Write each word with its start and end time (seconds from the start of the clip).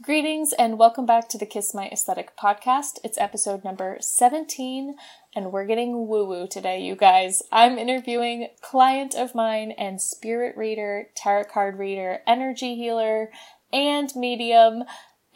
Greetings 0.00 0.52
and 0.52 0.78
welcome 0.78 1.06
back 1.06 1.28
to 1.28 1.38
the 1.38 1.44
Kiss 1.44 1.74
My 1.74 1.88
Aesthetic 1.88 2.36
podcast. 2.36 3.00
It's 3.02 3.18
episode 3.18 3.64
number 3.64 3.98
17 4.00 4.94
and 5.34 5.50
we're 5.50 5.66
getting 5.66 6.06
woo 6.06 6.24
woo 6.24 6.46
today, 6.46 6.80
you 6.80 6.94
guys. 6.94 7.42
I'm 7.50 7.78
interviewing 7.78 8.50
client 8.60 9.16
of 9.16 9.34
mine 9.34 9.72
and 9.72 10.00
spirit 10.00 10.56
reader, 10.56 11.08
tarot 11.16 11.46
card 11.52 11.80
reader, 11.80 12.20
energy 12.28 12.76
healer, 12.76 13.32
and 13.72 14.14
medium 14.14 14.84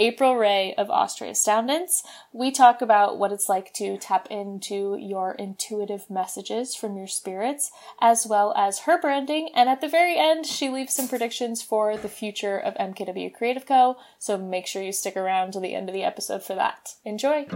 April 0.02 0.34
Ray 0.34 0.74
of 0.74 0.90
Austria 0.90 1.30
Astoundance. 1.30 2.02
We 2.32 2.50
talk 2.50 2.82
about 2.82 3.20
what 3.20 3.30
it's 3.30 3.48
like 3.48 3.72
to 3.74 3.96
tap 3.98 4.26
into 4.32 4.96
your 5.00 5.30
intuitive 5.30 6.10
messages 6.10 6.74
from 6.74 6.96
your 6.96 7.06
spirits, 7.06 7.70
as 8.00 8.26
well 8.26 8.52
as 8.56 8.80
her 8.80 9.00
branding. 9.00 9.50
And 9.54 9.68
at 9.68 9.80
the 9.80 9.86
very 9.88 10.18
end, 10.18 10.44
she 10.44 10.68
leaves 10.70 10.92
some 10.92 11.06
predictions 11.06 11.62
for 11.62 11.96
the 11.96 12.08
future 12.08 12.58
of 12.58 12.74
MKW 12.74 13.32
Creative 13.32 13.64
Co. 13.64 13.96
So 14.18 14.36
make 14.36 14.66
sure 14.66 14.82
you 14.82 14.90
stick 14.90 15.16
around 15.16 15.52
to 15.52 15.60
the 15.60 15.72
end 15.72 15.88
of 15.88 15.92
the 15.94 16.02
episode 16.02 16.42
for 16.42 16.56
that. 16.56 16.96
Enjoy! 17.04 17.46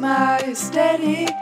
My 0.00 0.38
aesthetic, 0.40 1.34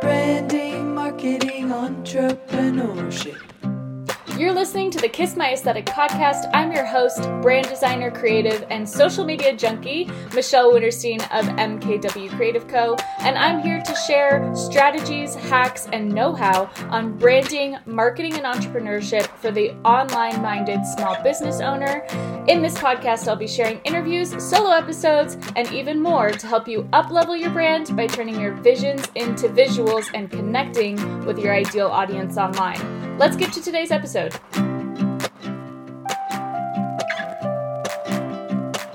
branding, 0.00 0.94
marketing, 0.94 1.68
entrepreneurship. 1.68 3.61
You're 4.42 4.52
listening 4.52 4.90
to 4.90 4.98
the 4.98 5.08
Kiss 5.08 5.36
My 5.36 5.52
Aesthetic 5.52 5.86
podcast. 5.86 6.50
I'm 6.52 6.72
your 6.72 6.84
host, 6.84 7.22
brand 7.42 7.68
designer, 7.68 8.10
creative, 8.10 8.66
and 8.70 8.88
social 8.88 9.24
media 9.24 9.56
junkie, 9.56 10.10
Michelle 10.34 10.72
Winterstein 10.72 11.20
of 11.30 11.44
MKW 11.44 12.28
Creative 12.30 12.66
Co. 12.66 12.96
And 13.20 13.38
I'm 13.38 13.60
here 13.62 13.80
to 13.80 13.94
share 13.94 14.52
strategies, 14.56 15.36
hacks, 15.36 15.86
and 15.92 16.12
know 16.12 16.34
how 16.34 16.68
on 16.90 17.16
branding, 17.18 17.78
marketing, 17.86 18.34
and 18.34 18.44
entrepreneurship 18.44 19.28
for 19.38 19.52
the 19.52 19.74
online 19.84 20.42
minded 20.42 20.84
small 20.86 21.22
business 21.22 21.60
owner. 21.60 22.04
In 22.48 22.62
this 22.62 22.74
podcast, 22.74 23.28
I'll 23.28 23.36
be 23.36 23.46
sharing 23.46 23.78
interviews, 23.84 24.30
solo 24.42 24.72
episodes, 24.72 25.36
and 25.54 25.70
even 25.72 26.02
more 26.02 26.32
to 26.32 26.46
help 26.48 26.66
you 26.66 26.82
uplevel 26.92 27.40
your 27.40 27.50
brand 27.50 27.96
by 27.96 28.08
turning 28.08 28.40
your 28.40 28.54
visions 28.54 29.08
into 29.14 29.48
visuals 29.50 30.10
and 30.14 30.28
connecting 30.28 30.96
with 31.26 31.38
your 31.38 31.54
ideal 31.54 31.86
audience 31.86 32.36
online. 32.36 33.11
Let's 33.22 33.36
get 33.36 33.52
to 33.52 33.62
today's 33.62 33.92
episode. 33.92 34.34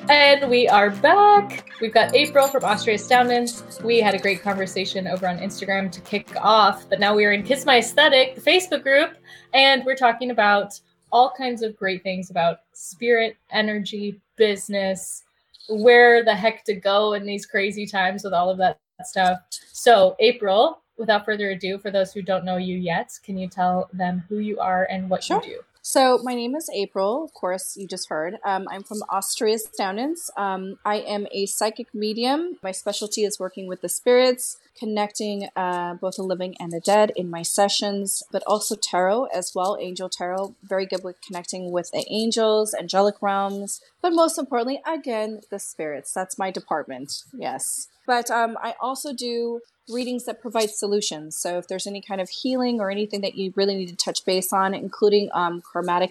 And 0.10 0.50
we 0.50 0.68
are 0.68 0.90
back. 0.90 1.72
We've 1.80 1.94
got 1.94 2.14
April 2.14 2.50
from 2.50 2.66
Austria 2.66 2.96
Astoundance. 2.96 3.82
We 3.82 4.02
had 4.02 4.16
a 4.16 4.20
great 4.20 4.42
conversation 4.42 5.08
over 5.08 5.30
on 5.30 5.38
Instagram 5.40 5.90
to 5.94 6.02
kick 6.02 6.28
off, 6.42 6.90
but 6.90 7.00
now 7.00 7.16
we 7.16 7.24
are 7.24 7.32
in 7.32 7.42
Kiss 7.42 7.66
My 7.66 7.78
Aesthetic, 7.78 8.36
the 8.36 8.42
Facebook 8.42 8.84
group, 8.84 9.16
and 9.54 9.86
we're 9.86 9.96
talking 9.96 10.32
about 10.32 10.78
all 11.10 11.32
kinds 11.38 11.62
of 11.62 11.78
great 11.78 12.04
things 12.04 12.30
about 12.30 12.58
spirit, 12.74 13.38
energy, 13.52 14.20
business, 14.36 15.24
where 15.70 16.26
the 16.26 16.36
heck 16.36 16.66
to 16.66 16.74
go 16.74 17.14
in 17.14 17.26
these 17.26 17.46
crazy 17.46 17.86
times 17.86 18.26
with 18.26 18.34
all 18.34 18.50
of 18.50 18.58
that 18.58 18.78
stuff. 19.06 19.40
So, 19.72 20.18
April, 20.20 20.82
without 20.98 21.26
further 21.26 21.50
ado, 21.52 21.78
for 21.78 21.92
those 21.92 22.14
who 22.14 22.22
don't 22.22 22.46
know 22.46 22.58
you 22.58 22.78
yet, 22.78 23.12
can 23.24 23.38
you 23.38 23.48
tell 23.48 23.90
them 23.94 24.24
who 24.30 24.40
you 24.40 24.60
are 24.60 24.86
and 24.86 25.10
what 25.10 25.24
sure. 25.24 25.42
you 25.44 25.56
do? 25.56 25.60
So, 25.90 26.20
my 26.22 26.36
name 26.36 26.54
is 26.54 26.70
April. 26.76 27.24
Of 27.24 27.34
course, 27.34 27.78
you 27.78 27.88
just 27.88 28.10
heard. 28.10 28.36
Um, 28.44 28.68
I'm 28.70 28.84
from 28.84 29.04
Austria 29.08 29.56
Astoundance. 29.56 30.30
Um, 30.36 30.80
I 30.84 30.96
am 30.98 31.28
a 31.32 31.46
psychic 31.46 31.94
medium. 31.94 32.58
My 32.62 32.74
specialty 32.74 33.24
is 33.24 33.40
working 33.40 33.68
with 33.68 33.80
the 33.80 33.88
spirits, 33.88 34.58
connecting 34.78 35.48
uh, 35.56 35.94
both 35.94 36.18
the 36.18 36.24
living 36.24 36.56
and 36.60 36.74
the 36.74 36.82
dead 36.82 37.14
in 37.16 37.30
my 37.30 37.42
sessions, 37.42 38.22
but 38.34 38.44
also 38.46 38.76
tarot 38.76 39.28
as 39.34 39.54
well, 39.56 39.78
angel 39.80 40.10
tarot. 40.10 40.56
Very 40.62 40.86
good 40.86 41.06
with 41.06 41.22
connecting 41.26 41.72
with 41.72 41.90
the 41.92 42.06
angels, 42.10 42.76
angelic 42.78 43.22
realms, 43.22 43.80
but 44.02 44.12
most 44.12 44.38
importantly, 44.38 44.82
again, 44.86 45.40
the 45.52 45.58
spirits. 45.58 46.12
That's 46.12 46.38
my 46.38 46.52
department. 46.52 47.24
Yes. 47.34 47.88
But 48.08 48.32
um, 48.32 48.58
I 48.64 48.74
also 48.80 49.14
do 49.14 49.60
readings 49.90 50.26
that 50.26 50.42
provide 50.42 50.72
solutions. 50.72 51.38
So 51.38 51.58
if 51.60 51.68
there's 51.68 51.86
any 51.86 52.02
kind 52.02 52.20
of 52.20 52.30
healing 52.30 52.80
or 52.80 52.90
anything 52.90 53.22
that 53.22 53.36
you 53.36 53.54
really 53.56 53.76
need 53.76 53.90
to 53.90 53.96
touch 53.96 54.26
base 54.26 54.52
on, 54.52 54.74
including 54.74 55.30
um, 55.34 55.62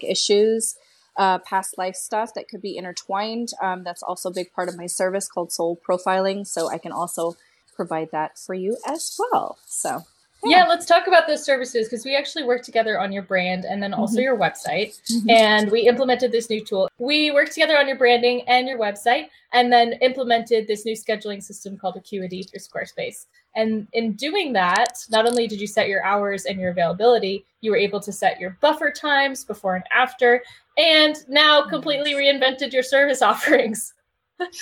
issues, 0.02 0.76
uh, 1.16 1.38
past 1.38 1.78
life 1.78 1.96
stuff 1.96 2.34
that 2.34 2.48
could 2.48 2.60
be 2.60 2.76
intertwined, 2.76 3.52
um, 3.62 3.82
that's 3.82 4.02
also 4.02 4.28
a 4.28 4.32
big 4.32 4.52
part 4.52 4.68
of 4.68 4.76
my 4.76 4.86
service 4.86 5.26
called 5.26 5.50
soul 5.50 5.80
profiling. 5.86 6.46
So 6.46 6.70
I 6.70 6.78
can 6.78 6.92
also 6.92 7.36
provide 7.74 8.10
that 8.12 8.38
for 8.38 8.54
you 8.54 8.76
as 8.86 9.18
well. 9.18 9.58
So 9.66 10.04
yeah. 10.44 10.58
yeah, 10.58 10.68
let's 10.68 10.86
talk 10.86 11.06
about 11.06 11.26
those 11.26 11.44
services 11.44 11.88
because 11.88 12.04
we 12.04 12.14
actually 12.14 12.44
worked 12.44 12.64
together 12.64 13.00
on 13.00 13.12
your 13.12 13.22
brand 13.22 13.64
and 13.64 13.82
then 13.82 13.94
also 13.94 14.14
mm-hmm. 14.14 14.22
your 14.22 14.38
website. 14.38 15.00
Mm-hmm. 15.10 15.30
And 15.30 15.70
we 15.70 15.88
implemented 15.88 16.32
this 16.32 16.50
new 16.50 16.64
tool. 16.64 16.88
We 16.98 17.30
worked 17.30 17.52
together 17.52 17.76
on 17.78 17.88
your 17.88 17.96
branding 17.96 18.42
and 18.48 18.68
your 18.68 18.78
website 18.78 19.28
and 19.52 19.72
then 19.72 19.94
implemented 19.94 20.66
this 20.66 20.84
new 20.84 20.94
scheduling 20.94 21.42
system 21.42 21.76
called 21.76 21.96
Acuity 21.96 22.42
through 22.42 22.60
Squarespace. 22.60 23.26
And 23.54 23.88
in 23.92 24.12
doing 24.12 24.52
that, 24.52 24.98
not 25.10 25.26
only 25.26 25.46
did 25.46 25.60
you 25.60 25.66
set 25.66 25.88
your 25.88 26.04
hours 26.04 26.44
and 26.44 26.60
your 26.60 26.70
availability, 26.70 27.44
you 27.62 27.70
were 27.70 27.76
able 27.76 28.00
to 28.00 28.12
set 28.12 28.38
your 28.38 28.58
buffer 28.60 28.90
times 28.90 29.44
before 29.44 29.74
and 29.74 29.84
after, 29.90 30.42
and 30.76 31.16
now 31.28 31.66
completely 31.66 32.12
reinvented 32.12 32.72
your 32.72 32.82
service 32.82 33.22
offerings. 33.30 33.94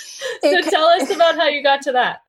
so 0.43 0.61
tell 0.61 0.87
us 0.87 1.09
about 1.09 1.35
how 1.35 1.47
you 1.47 1.63
got 1.63 1.81
to 1.83 1.91
that. 1.93 2.19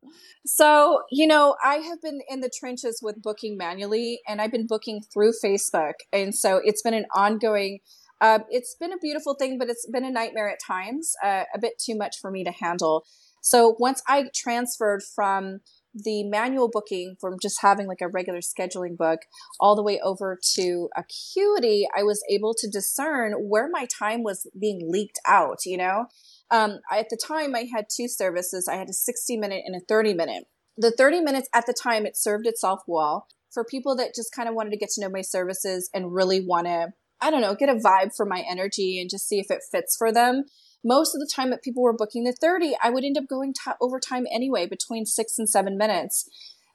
So, 0.47 1.03
you 1.11 1.27
know, 1.27 1.57
I 1.65 1.77
have 1.77 2.01
been 2.01 2.21
in 2.29 2.41
the 2.41 2.51
trenches 2.51 3.01
with 3.03 3.21
booking 3.21 3.57
manually 3.57 4.21
and 4.29 4.41
I've 4.41 4.53
been 4.53 4.67
booking 4.67 5.03
through 5.13 5.33
Facebook. 5.45 5.95
And 6.13 6.35
so 6.35 6.61
it's 6.65 6.83
been 6.83 6.95
an 6.95 7.07
ongoing, 7.15 7.81
uh, 8.21 8.41
it's 8.49 8.77
been 8.79 8.93
a 8.93 8.99
beautiful 8.99 9.35
thing, 9.35 9.59
but 9.59 9.69
it's 9.69 9.87
been 9.91 10.05
a 10.05 10.11
nightmare 10.11 10.49
at 10.49 10.59
times, 10.65 11.15
uh, 11.23 11.45
a 11.53 11.59
bit 11.59 11.81
too 11.85 11.97
much 11.97 12.19
for 12.21 12.31
me 12.31 12.45
to 12.45 12.53
handle. 12.53 13.05
So 13.41 13.77
once 13.79 14.03
I 14.07 14.31
transferred 14.35 15.03
from 15.03 15.61
the 15.97 16.25
manual 16.25 16.69
booking 16.69 17.17
from 17.21 17.37
just 17.41 17.63
having 17.63 17.87
like 17.87 18.01
a 18.01 18.09
regular 18.09 18.41
scheduling 18.41 18.97
book 18.97 19.21
all 19.59 19.75
the 19.75 19.83
way 19.83 19.99
over 20.01 20.39
to 20.55 20.89
acuity 20.97 21.89
i 21.97 22.03
was 22.03 22.23
able 22.31 22.55
to 22.55 22.69
discern 22.69 23.33
where 23.33 23.69
my 23.71 23.87
time 23.87 24.23
was 24.23 24.47
being 24.61 24.91
leaked 24.91 25.19
out 25.27 25.61
you 25.65 25.77
know 25.77 26.07
um, 26.51 26.81
I, 26.91 27.01
at 27.01 27.09
the 27.11 27.17
time, 27.17 27.55
I 27.55 27.67
had 27.73 27.87
two 27.95 28.09
services. 28.09 28.69
I 28.69 28.77
had 28.77 28.89
a 28.89 28.93
60 28.93 29.37
minute 29.37 29.63
and 29.67 29.75
a 29.75 29.85
30 29.87 30.15
minute. 30.15 30.45
The 30.77 30.91
30 30.91 31.21
minutes 31.21 31.49
at 31.55 31.67
the 31.67 31.75
time, 31.75 32.07
it 32.07 32.17
served 32.17 32.47
itself 32.47 32.81
well 32.87 33.27
for 33.53 33.65
people 33.65 33.97
that 33.97 34.15
just 34.15 34.35
kind 34.35 34.49
of 34.49 34.55
wanted 34.55 34.71
to 34.71 34.77
get 34.77 34.91
to 34.91 35.01
know 35.01 35.09
my 35.09 35.23
services 35.23 35.89
and 35.95 36.15
really 36.15 36.45
want 36.45 36.67
to, 36.67 36.89
I 37.21 37.31
don't 37.31 37.41
know, 37.41 37.55
get 37.55 37.71
a 37.71 37.75
vibe 37.75 38.15
for 38.15 38.27
my 38.27 38.45
energy 38.49 39.01
and 39.01 39.09
just 39.09 39.27
see 39.27 39.39
if 39.39 39.51
it 39.51 39.63
fits 39.71 39.97
for 39.97 40.13
them. 40.13 40.45
Most 40.85 41.15
of 41.15 41.21
the 41.21 41.31
time 41.35 41.51
that 41.51 41.63
people 41.63 41.83
were 41.83 41.97
booking 41.97 42.25
the 42.25 42.37
30, 42.39 42.77
I 42.83 42.91
would 42.91 43.03
end 43.03 43.17
up 43.17 43.25
going 43.29 43.55
t- 43.55 43.73
over 43.81 43.99
time 43.99 44.27
anyway, 44.31 44.67
between 44.67 45.07
six 45.07 45.39
and 45.39 45.49
seven 45.49 45.79
minutes. 45.79 46.29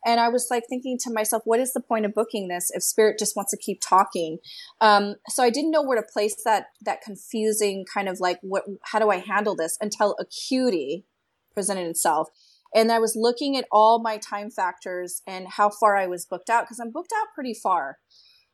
And 0.05 0.19
I 0.19 0.29
was 0.29 0.47
like 0.49 0.63
thinking 0.67 0.97
to 1.03 1.13
myself, 1.13 1.43
what 1.45 1.59
is 1.59 1.73
the 1.73 1.79
point 1.79 2.05
of 2.05 2.13
booking 2.13 2.47
this 2.47 2.71
if 2.73 2.83
spirit 2.83 3.19
just 3.19 3.35
wants 3.35 3.51
to 3.51 3.57
keep 3.57 3.81
talking? 3.81 4.39
Um, 4.79 5.15
so 5.29 5.43
I 5.43 5.49
didn't 5.49 5.71
know 5.71 5.83
where 5.83 6.01
to 6.01 6.07
place 6.07 6.35
that, 6.43 6.67
that 6.81 7.01
confusing 7.01 7.85
kind 7.91 8.09
of 8.09 8.19
like, 8.19 8.39
what, 8.41 8.63
how 8.83 8.99
do 8.99 9.09
I 9.09 9.17
handle 9.17 9.55
this 9.55 9.77
until 9.79 10.15
acuity 10.19 11.05
presented 11.53 11.87
itself. 11.87 12.29
And 12.73 12.91
I 12.91 12.99
was 12.99 13.15
looking 13.15 13.57
at 13.57 13.67
all 13.71 13.99
my 13.99 14.17
time 14.17 14.49
factors 14.49 15.21
and 15.27 15.47
how 15.47 15.69
far 15.69 15.97
I 15.97 16.07
was 16.07 16.25
booked 16.25 16.49
out 16.49 16.63
because 16.63 16.79
I'm 16.79 16.91
booked 16.91 17.11
out 17.15 17.27
pretty 17.35 17.53
far. 17.53 17.97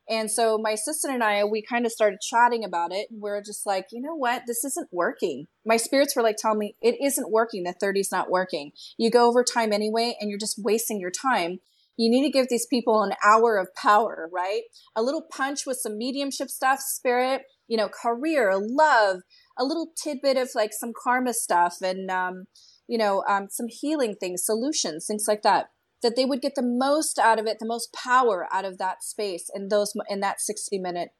And 0.08 0.30
so 0.30 0.56
my 0.56 0.70
assistant 0.70 1.14
and 1.14 1.22
I, 1.22 1.44
we 1.44 1.62
kind 1.62 1.84
of 1.84 1.92
started 1.92 2.20
chatting 2.20 2.64
about 2.64 2.92
it. 2.92 3.08
We're 3.10 3.42
just 3.42 3.66
like, 3.66 3.86
you 3.92 4.00
know 4.00 4.14
what? 4.14 4.44
This 4.46 4.64
isn't 4.64 4.88
working. 4.90 5.46
My 5.66 5.76
spirits 5.76 6.16
were 6.16 6.22
like 6.22 6.36
telling 6.38 6.58
me 6.58 6.76
it 6.80 6.96
isn't 7.02 7.30
working. 7.30 7.64
The 7.64 7.74
30's 7.74 8.10
not 8.10 8.30
working. 8.30 8.72
You 8.96 9.10
go 9.10 9.28
over 9.28 9.44
time 9.44 9.72
anyway, 9.72 10.16
and 10.18 10.30
you're 10.30 10.38
just 10.38 10.62
wasting 10.62 10.98
your 10.98 11.10
time. 11.10 11.58
You 11.98 12.10
need 12.10 12.22
to 12.22 12.30
give 12.30 12.48
these 12.48 12.66
people 12.66 13.02
an 13.02 13.12
hour 13.24 13.58
of 13.58 13.74
power, 13.74 14.30
right? 14.32 14.62
A 14.96 15.02
little 15.02 15.26
punch 15.30 15.66
with 15.66 15.78
some 15.78 15.98
mediumship 15.98 16.48
stuff, 16.48 16.80
spirit, 16.80 17.42
you 17.66 17.76
know, 17.76 17.88
career, 17.88 18.52
love, 18.56 19.22
a 19.58 19.64
little 19.64 19.88
tidbit 20.00 20.36
of 20.36 20.50
like 20.54 20.72
some 20.72 20.92
karma 20.96 21.34
stuff 21.34 21.82
and, 21.82 22.10
um, 22.10 22.44
you 22.86 22.96
know, 22.96 23.24
um, 23.28 23.48
some 23.50 23.66
healing 23.68 24.14
things, 24.18 24.46
solutions, 24.46 25.06
things 25.06 25.26
like 25.28 25.42
that 25.42 25.70
that 26.02 26.16
they 26.16 26.24
would 26.24 26.40
get 26.40 26.54
the 26.54 26.62
most 26.62 27.18
out 27.18 27.38
of 27.38 27.46
it, 27.46 27.58
the 27.58 27.66
most 27.66 27.92
power 27.92 28.46
out 28.52 28.64
of 28.64 28.78
that 28.78 29.02
space 29.02 29.50
in 29.54 29.68
those 29.68 29.92
in 30.08 30.20
that 30.20 30.40
60 30.40 30.78
minute 30.78 31.10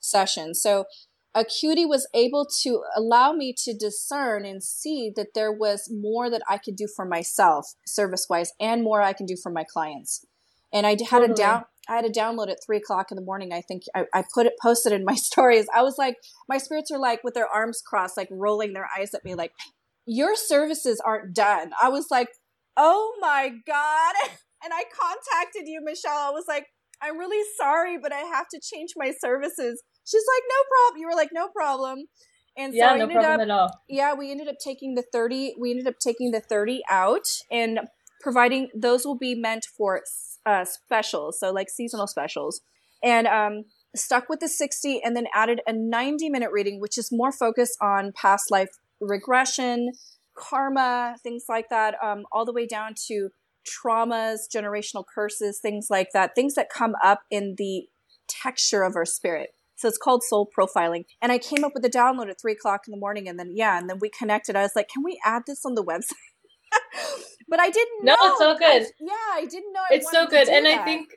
session. 0.00 0.54
So 0.54 0.84
Acuity 1.34 1.84
was 1.84 2.06
able 2.14 2.46
to 2.62 2.82
allow 2.96 3.32
me 3.32 3.52
to 3.64 3.74
discern 3.74 4.44
and 4.44 4.62
see 4.62 5.10
that 5.16 5.34
there 5.34 5.52
was 5.52 5.90
more 5.90 6.30
that 6.30 6.42
I 6.48 6.58
could 6.58 6.76
do 6.76 6.86
for 6.86 7.04
myself 7.04 7.74
service 7.84 8.26
wise 8.30 8.52
and 8.60 8.84
more 8.84 9.02
I 9.02 9.12
can 9.12 9.26
do 9.26 9.36
for 9.42 9.50
my 9.50 9.64
clients. 9.64 10.24
And 10.72 10.86
I 10.86 10.90
had 10.90 10.98
totally. 11.06 11.32
a 11.32 11.34
down, 11.34 11.64
I 11.88 11.96
had 11.96 12.04
a 12.04 12.10
download 12.10 12.50
at 12.50 12.58
three 12.64 12.76
o'clock 12.76 13.10
in 13.10 13.16
the 13.16 13.22
morning. 13.22 13.52
I 13.52 13.62
think 13.62 13.82
I, 13.96 14.04
I, 14.14 14.24
put 14.32 14.46
it 14.46 14.54
posted 14.62 14.92
in 14.92 15.04
my 15.04 15.14
stories. 15.16 15.66
I 15.74 15.82
was 15.82 15.98
like, 15.98 16.16
my 16.48 16.58
spirits 16.58 16.92
are 16.92 16.98
like 16.98 17.24
with 17.24 17.34
their 17.34 17.48
arms 17.48 17.82
crossed, 17.84 18.16
like 18.16 18.28
rolling 18.30 18.72
their 18.72 18.88
eyes 18.96 19.12
at 19.12 19.24
me, 19.24 19.34
like, 19.34 19.52
your 20.06 20.36
services 20.36 21.00
aren't 21.04 21.34
done. 21.34 21.70
I 21.82 21.88
was 21.88 22.08
like, 22.10 22.28
oh 22.76 23.14
my 23.20 23.50
God. 23.66 24.14
And 24.64 24.72
I 24.72 24.84
contacted 24.98 25.68
you, 25.68 25.82
Michelle. 25.84 26.16
I 26.16 26.30
was 26.30 26.46
like, 26.48 26.68
I'm 27.02 27.18
really 27.18 27.46
sorry, 27.58 27.98
but 27.98 28.14
I 28.14 28.20
have 28.20 28.48
to 28.48 28.58
change 28.62 28.94
my 28.96 29.12
services. 29.20 29.82
She's 30.06 30.22
like, 30.34 30.42
no 30.48 30.62
problem. 30.70 31.00
You 31.02 31.06
were 31.08 31.14
like, 31.14 31.28
no 31.34 31.48
problem. 31.48 32.06
And 32.56 32.72
so 32.72 32.78
yeah, 32.78 32.96
no 32.96 33.06
problem 33.06 33.34
up 33.34 33.40
at 33.40 33.50
all. 33.50 33.82
yeah, 33.88 34.14
we 34.14 34.30
ended 34.30 34.48
up 34.48 34.56
taking 34.62 34.94
the 34.94 35.04
30 35.12 35.56
we 35.60 35.70
ended 35.70 35.86
up 35.86 35.98
taking 36.00 36.30
the 36.30 36.40
30 36.40 36.82
out 36.88 37.26
and 37.50 37.80
providing 38.20 38.68
those 38.74 39.04
will 39.04 39.18
be 39.18 39.34
meant 39.34 39.66
for 39.76 40.00
uh, 40.46 40.64
specials, 40.64 41.40
so 41.40 41.50
like 41.50 41.68
seasonal 41.68 42.06
specials. 42.06 42.60
And 43.02 43.26
um 43.26 43.64
stuck 43.96 44.28
with 44.28 44.40
the 44.40 44.48
60 44.48 45.00
and 45.04 45.16
then 45.16 45.26
added 45.34 45.60
a 45.66 45.72
90 45.72 46.28
minute 46.28 46.50
reading 46.52 46.80
which 46.80 46.98
is 46.98 47.10
more 47.12 47.30
focused 47.30 47.76
on 47.80 48.12
past 48.12 48.50
life 48.50 48.70
regression, 49.00 49.92
karma, 50.36 51.16
things 51.22 51.44
like 51.48 51.68
that, 51.70 51.94
um, 52.02 52.24
all 52.32 52.44
the 52.44 52.52
way 52.52 52.66
down 52.66 52.94
to 53.08 53.30
traumas, 53.64 54.40
generational 54.54 55.04
curses, 55.12 55.58
things 55.60 55.88
like 55.90 56.08
that, 56.12 56.34
things 56.34 56.54
that 56.54 56.68
come 56.68 56.94
up 57.02 57.20
in 57.30 57.54
the 57.56 57.86
texture 58.28 58.82
of 58.82 58.96
our 58.96 59.04
spirit. 59.04 59.50
So 59.76 59.88
it's 59.88 59.98
called 59.98 60.22
soul 60.22 60.48
profiling. 60.56 61.04
And 61.20 61.32
I 61.32 61.38
came 61.38 61.64
up 61.64 61.72
with 61.74 61.82
the 61.82 61.90
download 61.90 62.30
at 62.30 62.40
three 62.40 62.52
o'clock 62.52 62.82
in 62.86 62.92
the 62.92 62.98
morning 62.98 63.28
and 63.28 63.38
then, 63.38 63.52
yeah, 63.54 63.78
and 63.78 63.88
then 63.90 63.98
we 64.00 64.08
connected. 64.08 64.54
I 64.56 64.62
was 64.62 64.72
like, 64.76 64.88
can 64.88 65.02
we 65.02 65.20
add 65.24 65.42
this 65.46 65.64
on 65.64 65.74
the 65.74 65.84
website? 65.84 66.12
but 67.48 67.60
I 67.60 67.70
didn't 67.70 68.04
No, 68.04 68.12
know. 68.20 68.28
it's 68.28 68.38
so 68.38 68.54
good. 68.56 68.82
I- 68.82 68.90
yeah, 69.00 69.12
I 69.34 69.46
didn't 69.50 69.72
know. 69.72 69.80
I 69.90 69.94
It's 69.94 70.10
so 70.10 70.26
good. 70.26 70.48
And 70.48 70.66
I 70.66 70.84
think 70.84 71.08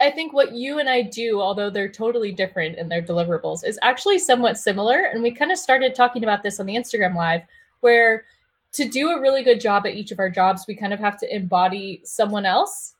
I 0.00 0.10
think 0.12 0.32
what 0.32 0.52
you 0.52 0.78
and 0.78 0.88
I 0.88 1.02
do, 1.02 1.40
although 1.40 1.70
they're 1.70 1.90
totally 1.90 2.30
different 2.30 2.78
in 2.78 2.88
their 2.88 3.02
deliverables, 3.02 3.66
is 3.66 3.80
actually 3.82 4.20
somewhat 4.20 4.56
similar. 4.56 5.00
And 5.00 5.24
we 5.24 5.32
kind 5.32 5.50
of 5.50 5.58
started 5.58 5.92
talking 5.96 6.22
about 6.22 6.44
this 6.44 6.60
on 6.60 6.66
the 6.66 6.76
Instagram 6.76 7.16
live, 7.16 7.42
where 7.80 8.24
to 8.72 8.88
do 8.88 9.10
a 9.10 9.20
really 9.20 9.42
good 9.42 9.60
job 9.60 9.86
at 9.86 9.94
each 9.94 10.12
of 10.12 10.18
our 10.18 10.30
jobs, 10.30 10.66
we 10.68 10.74
kind 10.74 10.92
of 10.92 11.00
have 11.00 11.18
to 11.20 11.34
embody 11.34 12.00
someone 12.04 12.44
else 12.46 12.94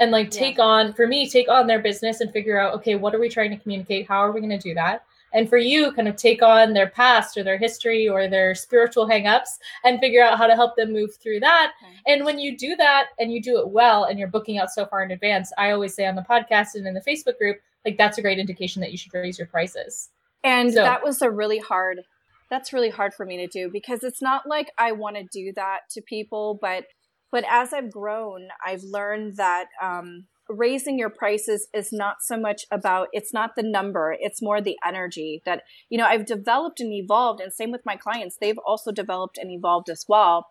and 0.00 0.10
like 0.10 0.32
Yeah. 0.34 0.40
take 0.40 0.58
on, 0.58 0.92
for 0.92 1.06
me, 1.06 1.28
take 1.28 1.48
on 1.48 1.66
their 1.66 1.78
business 1.80 2.20
and 2.20 2.32
figure 2.32 2.58
out, 2.58 2.74
okay, 2.74 2.94
what 2.96 3.14
are 3.14 3.18
we 3.20 3.28
trying 3.28 3.50
to 3.50 3.56
communicate? 3.56 4.06
How 4.08 4.18
are 4.18 4.32
we 4.32 4.40
going 4.40 4.50
to 4.50 4.58
do 4.58 4.74
that? 4.74 5.04
And 5.32 5.48
for 5.48 5.56
you, 5.58 5.90
kind 5.92 6.06
of 6.06 6.14
take 6.14 6.42
on 6.42 6.74
their 6.74 6.88
past 6.88 7.36
or 7.36 7.42
their 7.42 7.58
history 7.58 8.08
or 8.08 8.28
their 8.28 8.54
spiritual 8.54 9.04
hangups 9.08 9.58
and 9.84 9.98
figure 9.98 10.22
out 10.22 10.38
how 10.38 10.46
to 10.46 10.54
help 10.54 10.76
them 10.76 10.92
move 10.92 11.16
through 11.16 11.40
that. 11.40 11.72
Okay. 11.82 11.92
And 12.06 12.24
when 12.24 12.38
you 12.38 12.56
do 12.56 12.76
that 12.76 13.08
and 13.18 13.32
you 13.32 13.42
do 13.42 13.58
it 13.58 13.68
well 13.68 14.04
and 14.04 14.16
you're 14.16 14.28
booking 14.28 14.58
out 14.58 14.70
so 14.70 14.86
far 14.86 15.02
in 15.02 15.10
advance, 15.10 15.52
I 15.58 15.72
always 15.72 15.92
say 15.94 16.06
on 16.06 16.14
the 16.14 16.22
podcast 16.22 16.76
and 16.76 16.86
in 16.86 16.94
the 16.94 17.00
Facebook 17.00 17.36
group, 17.38 17.58
like 17.84 17.96
that's 17.98 18.18
a 18.18 18.22
great 18.22 18.38
indication 18.38 18.80
that 18.82 18.92
you 18.92 18.96
should 18.98 19.12
raise 19.12 19.36
your 19.38 19.48
prices. 19.48 20.10
And 20.44 20.72
So- 20.72 20.82
that 20.82 21.02
was 21.02 21.20
a 21.22 21.30
really 21.30 21.58
hard 21.58 22.04
that's 22.50 22.72
really 22.72 22.90
hard 22.90 23.14
for 23.14 23.26
me 23.26 23.36
to 23.38 23.46
do 23.46 23.70
because 23.72 24.02
it's 24.02 24.22
not 24.22 24.42
like 24.46 24.70
I 24.78 24.92
want 24.92 25.16
to 25.16 25.24
do 25.32 25.52
that 25.56 25.80
to 25.92 26.02
people, 26.02 26.58
but 26.60 26.84
but 27.32 27.44
as 27.50 27.72
I've 27.72 27.90
grown, 27.90 28.48
I've 28.64 28.82
learned 28.84 29.36
that 29.36 29.66
um 29.82 30.26
raising 30.48 30.98
your 30.98 31.10
prices 31.10 31.68
is 31.72 31.88
not 31.90 32.16
so 32.20 32.38
much 32.38 32.66
about 32.70 33.08
it's 33.12 33.32
not 33.32 33.52
the 33.56 33.62
number, 33.62 34.14
it's 34.18 34.42
more 34.42 34.60
the 34.60 34.76
energy 34.86 35.42
that 35.46 35.62
you 35.88 35.98
know, 35.98 36.06
I've 36.06 36.26
developed 36.26 36.80
and 36.80 36.92
evolved 36.92 37.40
and 37.40 37.52
same 37.52 37.70
with 37.70 37.82
my 37.86 37.96
clients, 37.96 38.36
they've 38.40 38.58
also 38.66 38.92
developed 38.92 39.38
and 39.38 39.50
evolved 39.50 39.88
as 39.88 40.04
well. 40.08 40.46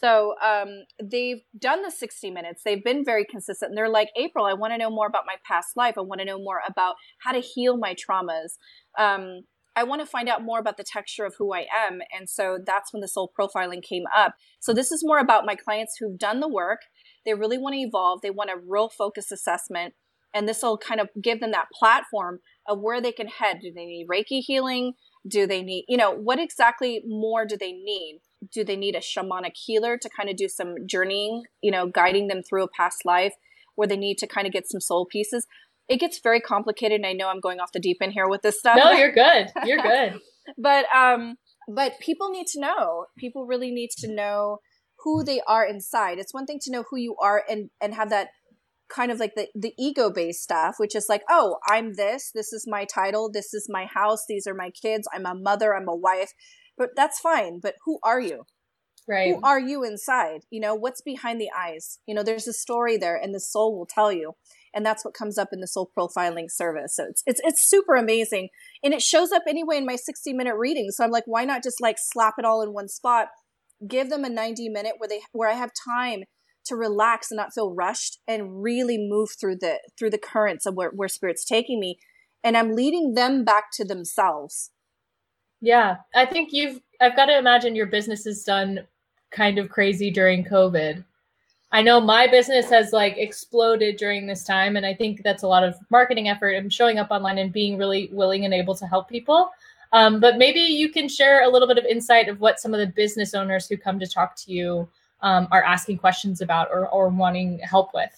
So 0.00 0.34
um, 0.44 0.84
they've 1.02 1.40
done 1.58 1.82
the 1.82 1.90
60 1.90 2.30
minutes. 2.30 2.62
They've 2.64 2.82
been 2.82 3.04
very 3.04 3.24
consistent. 3.24 3.70
And 3.70 3.78
they're 3.78 3.88
like, 3.88 4.10
April, 4.16 4.44
I 4.44 4.52
want 4.52 4.72
to 4.74 4.78
know 4.78 4.90
more 4.90 5.06
about 5.06 5.24
my 5.26 5.36
past 5.46 5.76
life. 5.76 5.94
I 5.96 6.02
want 6.02 6.20
to 6.20 6.26
know 6.26 6.38
more 6.38 6.60
about 6.68 6.96
how 7.20 7.32
to 7.32 7.40
heal 7.40 7.76
my 7.76 7.94
traumas. 7.94 8.58
Um, 8.98 9.42
I 9.76 9.84
want 9.84 10.00
to 10.00 10.06
find 10.06 10.28
out 10.28 10.42
more 10.42 10.58
about 10.58 10.78
the 10.78 10.84
texture 10.84 11.26
of 11.26 11.34
who 11.38 11.52
I 11.52 11.66
am. 11.86 12.00
And 12.16 12.28
so 12.28 12.58
that's 12.64 12.92
when 12.92 13.02
the 13.02 13.08
soul 13.08 13.30
profiling 13.38 13.82
came 13.82 14.04
up. 14.16 14.34
So 14.58 14.72
this 14.72 14.90
is 14.90 15.04
more 15.04 15.18
about 15.18 15.44
my 15.44 15.54
clients 15.54 15.96
who've 16.00 16.18
done 16.18 16.40
the 16.40 16.48
work. 16.48 16.80
They 17.26 17.34
really 17.34 17.58
want 17.58 17.74
to 17.74 17.80
evolve. 17.80 18.22
They 18.22 18.30
want 18.30 18.50
a 18.50 18.56
real 18.56 18.88
focused 18.88 19.30
assessment. 19.30 19.92
And 20.34 20.48
this 20.48 20.62
will 20.62 20.78
kind 20.78 21.00
of 21.00 21.08
give 21.22 21.40
them 21.40 21.52
that 21.52 21.68
platform 21.78 22.40
of 22.66 22.80
where 22.80 23.00
they 23.00 23.12
can 23.12 23.28
head. 23.28 23.58
Do 23.60 23.70
they 23.72 23.84
need 23.84 24.08
Reiki 24.08 24.40
healing? 24.40 24.94
Do 25.28 25.46
they 25.46 25.62
need, 25.62 25.84
you 25.88 25.96
know, 25.96 26.10
what 26.12 26.38
exactly 26.38 27.02
more 27.06 27.44
do 27.44 27.56
they 27.56 27.72
need? 27.72 28.20
Do 28.52 28.64
they 28.64 28.76
need 28.76 28.94
a 28.94 29.00
shamanic 29.00 29.56
healer 29.56 29.98
to 29.98 30.08
kind 30.08 30.30
of 30.30 30.36
do 30.36 30.48
some 30.48 30.74
journeying, 30.86 31.44
you 31.62 31.70
know, 31.70 31.86
guiding 31.86 32.28
them 32.28 32.42
through 32.42 32.64
a 32.64 32.68
past 32.68 33.04
life 33.04 33.34
where 33.74 33.88
they 33.88 33.96
need 33.96 34.18
to 34.18 34.26
kind 34.26 34.46
of 34.46 34.52
get 34.52 34.68
some 34.68 34.80
soul 34.80 35.06
pieces? 35.06 35.46
It 35.88 35.98
gets 36.00 36.20
very 36.20 36.40
complicated. 36.40 36.96
And 36.96 37.06
I 37.06 37.12
know 37.12 37.28
I'm 37.28 37.40
going 37.40 37.60
off 37.60 37.72
the 37.72 37.80
deep 37.80 37.98
end 38.00 38.12
here 38.12 38.28
with 38.28 38.42
this 38.42 38.58
stuff. 38.58 38.76
No, 38.76 38.92
you're 38.92 39.12
good. 39.24 39.48
You're 39.64 39.82
good. 39.82 40.20
but 40.58 40.86
um 40.94 41.36
but 41.68 41.98
people 42.00 42.30
need 42.30 42.46
to 42.48 42.60
know. 42.60 43.06
People 43.18 43.46
really 43.46 43.70
need 43.70 43.90
to 43.98 44.08
know 44.12 44.58
who 45.00 45.22
they 45.24 45.40
are 45.46 45.66
inside. 45.66 46.18
It's 46.18 46.34
one 46.34 46.46
thing 46.46 46.58
to 46.62 46.72
know 46.72 46.84
who 46.90 46.96
you 46.96 47.16
are 47.20 47.42
and 47.48 47.70
and 47.80 47.94
have 47.94 48.10
that 48.10 48.28
kind 48.88 49.10
of 49.10 49.18
like 49.18 49.34
the 49.34 49.48
the 49.54 49.72
ego 49.76 50.12
based 50.12 50.40
stuff 50.42 50.76
which 50.78 50.94
is 50.94 51.06
like 51.08 51.22
oh 51.28 51.56
i'm 51.68 51.94
this. 51.94 52.30
This 52.32 52.52
is 52.52 52.66
my 52.68 52.84
title. 52.84 53.30
This 53.32 53.52
is 53.52 53.66
my 53.68 53.86
house. 53.86 54.24
These 54.28 54.46
are 54.46 54.54
my 54.54 54.70
kids. 54.70 55.08
I'm 55.12 55.26
a 55.26 55.34
mother. 55.34 55.74
I'm 55.74 55.88
a 55.88 55.96
wife. 55.96 56.32
But 56.78 56.90
that's 56.94 57.18
fine. 57.18 57.58
But 57.60 57.74
who 57.84 57.98
are 58.02 58.20
you? 58.20 58.44
Right. 59.08 59.34
who 59.34 59.40
are 59.44 59.60
you 59.60 59.84
inside? 59.84 60.40
You 60.50 60.60
know 60.60 60.74
what's 60.74 61.00
behind 61.00 61.40
the 61.40 61.50
eyes? 61.56 62.00
You 62.06 62.14
know 62.14 62.24
there's 62.24 62.48
a 62.48 62.52
story 62.52 62.96
there 62.96 63.16
and 63.16 63.34
the 63.34 63.40
soul 63.40 63.76
will 63.78 63.86
tell 63.86 64.12
you 64.12 64.34
and 64.76 64.86
that's 64.86 65.04
what 65.04 65.14
comes 65.14 65.38
up 65.38 65.48
in 65.52 65.60
the 65.60 65.66
soul 65.66 65.90
profiling 65.96 66.50
service. 66.50 66.94
So 66.94 67.06
it's 67.08 67.22
it's, 67.26 67.40
it's 67.42 67.68
super 67.68 67.94
amazing. 67.94 68.50
And 68.84 68.94
it 68.94 69.02
shows 69.02 69.32
up 69.32 69.42
anyway 69.48 69.78
in 69.78 69.86
my 69.86 69.96
60 69.96 70.32
minute 70.34 70.54
reading. 70.56 70.90
So 70.90 71.02
i'm 71.02 71.10
like 71.10 71.24
why 71.26 71.44
not 71.44 71.62
just 71.62 71.80
like 71.80 71.96
slap 71.98 72.34
it 72.38 72.44
all 72.44 72.62
in 72.62 72.72
one 72.72 72.88
spot? 72.88 73.28
Give 73.86 74.10
them 74.10 74.24
a 74.24 74.28
90 74.28 74.68
minute 74.68 74.94
where 74.98 75.08
they 75.08 75.22
where 75.32 75.50
i 75.50 75.54
have 75.54 75.70
time 75.88 76.24
to 76.66 76.76
relax 76.76 77.30
and 77.30 77.36
not 77.36 77.54
feel 77.54 77.72
rushed 77.72 78.18
and 78.28 78.62
really 78.62 78.98
move 78.98 79.30
through 79.40 79.56
the 79.56 79.80
through 79.98 80.10
the 80.10 80.18
currents 80.18 80.66
of 80.66 80.74
where, 80.74 80.90
where 80.90 81.08
spirit's 81.08 81.44
taking 81.44 81.80
me. 81.80 81.98
And 82.44 82.56
i'm 82.56 82.76
leading 82.76 83.14
them 83.14 83.44
back 83.44 83.70
to 83.72 83.84
themselves. 83.84 84.70
Yeah. 85.60 85.96
I 86.14 86.26
think 86.26 86.50
you've, 86.52 86.80
I've 87.00 87.16
got 87.16 87.26
to 87.26 87.38
imagine 87.38 87.74
your 87.74 87.86
business 87.86 88.26
is 88.26 88.44
done 88.44 88.80
kind 89.30 89.58
of 89.58 89.68
crazy 89.68 90.10
during 90.10 90.44
COVID. 90.44 91.04
I 91.72 91.82
know 91.82 92.00
my 92.00 92.26
business 92.26 92.70
has 92.70 92.92
like 92.92 93.16
exploded 93.16 93.96
during 93.96 94.26
this 94.26 94.44
time. 94.44 94.76
And 94.76 94.86
I 94.86 94.94
think 94.94 95.22
that's 95.22 95.42
a 95.42 95.48
lot 95.48 95.64
of 95.64 95.74
marketing 95.90 96.28
effort 96.28 96.50
and 96.50 96.72
showing 96.72 96.98
up 96.98 97.10
online 97.10 97.38
and 97.38 97.52
being 97.52 97.76
really 97.76 98.08
willing 98.12 98.44
and 98.44 98.54
able 98.54 98.74
to 98.76 98.86
help 98.86 99.08
people. 99.08 99.50
Um, 99.92 100.20
but 100.20 100.36
maybe 100.36 100.60
you 100.60 100.90
can 100.90 101.08
share 101.08 101.44
a 101.44 101.48
little 101.48 101.68
bit 101.68 101.78
of 101.78 101.84
insight 101.84 102.28
of 102.28 102.40
what 102.40 102.60
some 102.60 102.74
of 102.74 102.80
the 102.80 102.86
business 102.86 103.34
owners 103.34 103.68
who 103.68 103.76
come 103.76 103.98
to 103.98 104.06
talk 104.06 104.36
to 104.36 104.52
you 104.52 104.88
um, 105.22 105.48
are 105.50 105.62
asking 105.62 105.98
questions 105.98 106.40
about 106.40 106.68
or, 106.70 106.88
or 106.88 107.08
wanting 107.08 107.58
help 107.60 107.90
with. 107.94 108.10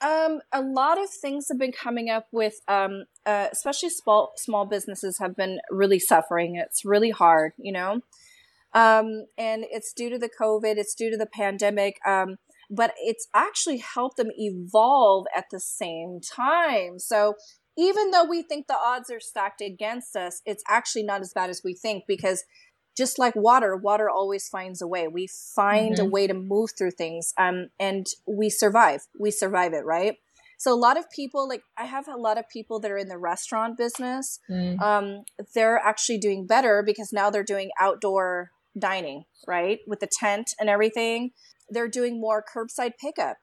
Um, 0.00 0.40
a 0.52 0.60
lot 0.60 1.00
of 1.02 1.08
things 1.08 1.48
have 1.48 1.58
been 1.58 1.72
coming 1.72 2.10
up 2.10 2.26
with, 2.30 2.60
um, 2.68 3.04
uh, 3.24 3.48
especially 3.50 3.88
small 3.88 4.32
small 4.36 4.66
businesses 4.66 5.18
have 5.18 5.34
been 5.34 5.60
really 5.70 5.98
suffering. 5.98 6.56
It's 6.56 6.84
really 6.84 7.10
hard, 7.10 7.52
you 7.56 7.72
know, 7.72 8.00
um, 8.74 9.26
and 9.38 9.64
it's 9.70 9.92
due 9.94 10.10
to 10.10 10.18
the 10.18 10.28
COVID. 10.28 10.76
It's 10.76 10.94
due 10.94 11.10
to 11.10 11.16
the 11.16 11.26
pandemic. 11.26 11.98
But 12.74 12.94
it's 12.98 13.28
actually 13.34 13.78
helped 13.78 14.16
them 14.16 14.30
evolve 14.36 15.26
at 15.36 15.46
the 15.50 15.60
same 15.60 16.20
time. 16.20 16.98
So 16.98 17.34
even 17.76 18.10
though 18.10 18.24
we 18.24 18.42
think 18.42 18.66
the 18.66 18.76
odds 18.76 19.10
are 19.10 19.20
stacked 19.20 19.60
against 19.60 20.16
us, 20.16 20.40
it's 20.46 20.62
actually 20.68 21.02
not 21.02 21.20
as 21.20 21.32
bad 21.32 21.50
as 21.50 21.62
we 21.64 21.74
think 21.74 22.04
because 22.06 22.44
just 22.96 23.18
like 23.18 23.34
water, 23.34 23.76
water 23.76 24.08
always 24.08 24.48
finds 24.48 24.80
a 24.80 24.86
way. 24.86 25.08
We 25.08 25.26
find 25.26 25.98
a 25.98 26.02
Mhm. 26.02 26.10
way 26.10 26.26
to 26.28 26.34
move 26.34 26.70
through 26.78 26.92
things, 26.92 27.34
um, 27.36 27.70
and 27.80 28.06
we 28.26 28.48
survive. 28.50 29.02
We 29.18 29.32
survive 29.32 29.72
it, 29.72 29.84
right? 29.84 30.18
So 30.58 30.72
a 30.72 30.76
lot 30.76 30.96
of 30.96 31.10
people, 31.10 31.48
like 31.48 31.62
I 31.76 31.86
have 31.86 32.06
a 32.06 32.16
lot 32.16 32.38
of 32.38 32.48
people 32.48 32.78
that 32.80 32.90
are 32.90 32.96
in 32.96 33.08
the 33.08 33.18
restaurant 33.18 33.76
business. 33.76 34.38
Mm. 34.48 34.80
Um, 34.80 35.24
they're 35.54 35.78
actually 35.78 36.18
doing 36.18 36.46
better 36.46 36.82
because 36.84 37.12
now 37.12 37.30
they're 37.30 37.42
doing 37.42 37.70
outdoor 37.80 38.52
dining, 38.78 39.24
right, 39.46 39.80
with 39.86 40.00
the 40.00 40.06
tent 40.06 40.54
and 40.60 40.70
everything. 40.70 41.32
They're 41.70 41.88
doing 41.88 42.20
more 42.20 42.44
curbside 42.44 42.92
pickup, 43.00 43.36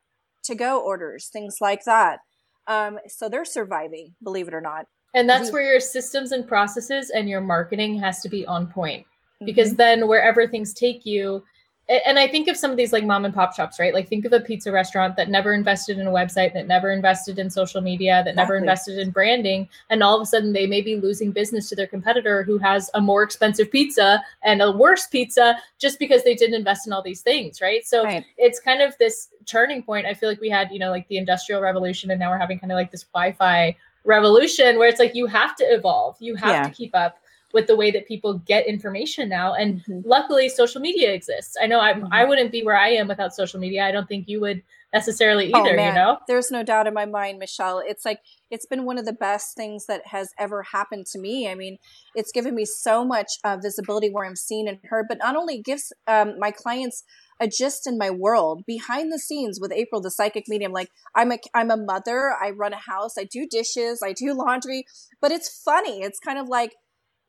to 0.46 0.56
go 0.56 0.82
orders, 0.82 1.28
things 1.28 1.58
like 1.62 1.84
that. 1.86 2.20
Um, 2.68 3.00
so 3.08 3.30
they're 3.30 3.46
surviving, 3.46 4.16
believe 4.24 4.48
it 4.48 4.54
or 4.54 4.62
not. 4.62 4.86
And 5.14 5.30
that's 5.30 5.52
where 5.52 5.64
your 5.64 5.82
systems 5.82 6.32
and 6.32 6.48
processes 6.48 7.10
and 7.10 7.28
your 7.28 7.42
marketing 7.42 8.00
has 8.00 8.22
to 8.22 8.30
be 8.30 8.46
on 8.46 8.68
point. 8.68 9.06
Mm-hmm. 9.42 9.48
because 9.48 9.76
then 9.76 10.08
wherever 10.08 10.48
things 10.48 10.72
take 10.72 11.04
you 11.04 11.44
and 11.90 12.18
i 12.20 12.28
think 12.28 12.48
of 12.48 12.56
some 12.56 12.72
of 12.72 12.78
these 12.78 12.94
like 12.94 13.04
mom 13.04 13.26
and 13.26 13.34
pop 13.34 13.54
shops 13.56 13.80
right? 13.80 13.94
Like 13.94 14.08
think 14.08 14.24
of 14.26 14.34
a 14.34 14.40
pizza 14.40 14.72
restaurant 14.72 15.16
that 15.18 15.30
never 15.30 15.54
invested 15.54 15.98
in 16.00 16.08
a 16.08 16.12
website 16.12 16.54
that 16.54 16.68
never 16.68 16.92
invested 16.92 17.38
in 17.40 17.50
social 17.50 17.82
media 17.82 18.22
that 18.26 18.36
never 18.36 18.56
invested 18.56 18.98
in 19.00 19.10
branding 19.12 19.68
and 19.90 20.02
all 20.04 20.16
of 20.16 20.22
a 20.22 20.26
sudden 20.26 20.54
they 20.54 20.68
may 20.68 20.82
be 20.82 20.96
losing 20.96 21.32
business 21.32 21.68
to 21.70 21.76
their 21.76 21.88
competitor 21.88 22.44
who 22.44 22.58
has 22.58 22.90
a 22.94 23.02
more 23.02 23.24
expensive 23.24 23.70
pizza 23.72 24.24
and 24.44 24.62
a 24.62 24.72
worse 24.72 25.08
pizza 25.08 25.58
just 25.80 26.00
because 26.00 26.24
they 26.24 26.36
didn't 26.36 26.56
invest 26.56 26.88
in 26.88 26.94
all 26.94 27.02
these 27.02 27.22
things 27.22 27.60
right? 27.62 27.86
So 27.86 28.04
Right. 28.04 28.26
it's 28.38 28.60
kind 28.60 28.82
of 28.82 28.98
this 28.98 29.30
turning 29.46 29.82
point. 29.84 30.06
I 30.06 30.14
feel 30.14 30.30
like 30.30 30.40
we 30.40 30.50
had 30.50 30.72
you 30.72 30.80
know 30.80 30.92
like 30.92 31.08
the 31.08 31.18
industrial 31.18 31.62
revolution 31.62 32.12
and 32.12 32.20
now 32.20 32.30
we're 32.30 32.38
having 32.38 32.60
kind 32.60 32.72
of 32.72 32.76
like 32.78 32.92
this 32.92 33.04
wi-fi 33.14 33.76
revolution 34.04 34.78
where 34.80 34.88
it's 34.88 35.00
like 35.00 35.14
you 35.16 35.28
have 35.28 35.56
to 35.58 35.64
evolve. 35.66 36.16
You 36.20 36.36
have 36.36 36.50
Yeah. 36.50 36.64
to 36.64 36.70
keep 36.72 36.96
up 36.96 37.21
with 37.54 37.68
the 37.68 37.76
way 37.76 37.92
that 37.92 38.08
people 38.08 38.40
get 38.40 38.68
information 38.68 39.30
now. 39.30 39.54
And 39.54 39.82
mm-hmm. 39.82 40.02
luckily, 40.06 40.50
social 40.50 40.82
media 40.82 41.12
exists. 41.14 41.56
I 41.62 41.68
know 41.68 41.80
I, 41.80 41.94
mm-hmm. 41.94 42.08
I 42.12 42.26
wouldn't 42.26 42.52
be 42.52 42.64
where 42.64 42.78
I 42.78 42.90
am 42.90 43.08
without 43.08 43.34
social 43.34 43.60
media. 43.60 43.84
I 43.84 43.92
don't 43.92 44.08
think 44.08 44.28
you 44.28 44.40
would 44.42 44.64
necessarily 44.94 45.54
oh, 45.54 45.60
either, 45.60 45.80
oh, 45.80 45.86
you 45.88 45.94
know? 45.94 46.18
There's 46.28 46.52
no 46.52 46.64
doubt 46.64 46.86
in 46.86 46.94
my 46.94 47.06
mind, 47.06 47.40
Michelle. 47.40 47.82
It's 47.86 48.04
like, 48.04 48.20
it's 48.50 48.66
been 48.66 48.84
one 48.84 48.98
of 48.98 49.06
the 49.06 49.14
best 49.14 49.56
things 49.56 49.86
that 49.86 50.08
has 50.08 50.32
ever 50.38 50.64
happened 50.64 51.06
to 51.08 51.20
me. 51.20 51.50
I 51.50 51.56
mean, 51.56 51.78
it's 52.14 52.32
given 52.32 52.56
me 52.56 52.66
so 52.66 53.06
much 53.06 53.28
uh, 53.46 53.58
visibility 53.62 54.10
where 54.10 54.26
I'm 54.26 54.36
seen 54.36 54.68
and 54.68 54.80
heard, 54.84 55.06
but 55.08 55.20
not 55.20 55.38
only 55.38 55.62
gives 55.62 55.94
um, 56.08 56.38
my 56.40 56.52
clients 56.52 57.04
a 57.40 57.48
gist 57.48 57.88
in 57.88 57.98
my 57.98 58.10
world 58.10 58.66
behind 58.68 59.12
the 59.12 59.18
scenes 59.18 59.60
with 59.60 59.72
April, 59.72 60.02
the 60.02 60.12
psychic 60.12 60.44
medium. 60.48 60.74
Like 60.74 60.92
I'm 61.16 61.32
a, 61.32 61.40
I'm 61.54 61.72
a 61.72 61.78
mother. 61.78 62.36
I 62.40 62.52
run 62.52 62.74
a 62.74 62.78
house. 62.78 63.18
I 63.18 63.24
do 63.24 63.48
dishes. 63.48 64.02
I 64.04 64.12
do 64.12 64.34
laundry, 64.34 64.86
but 65.22 65.32
it's 65.32 65.62
funny. 65.64 66.02
It's 66.02 66.20
kind 66.20 66.38
of 66.38 66.50
like, 66.50 66.76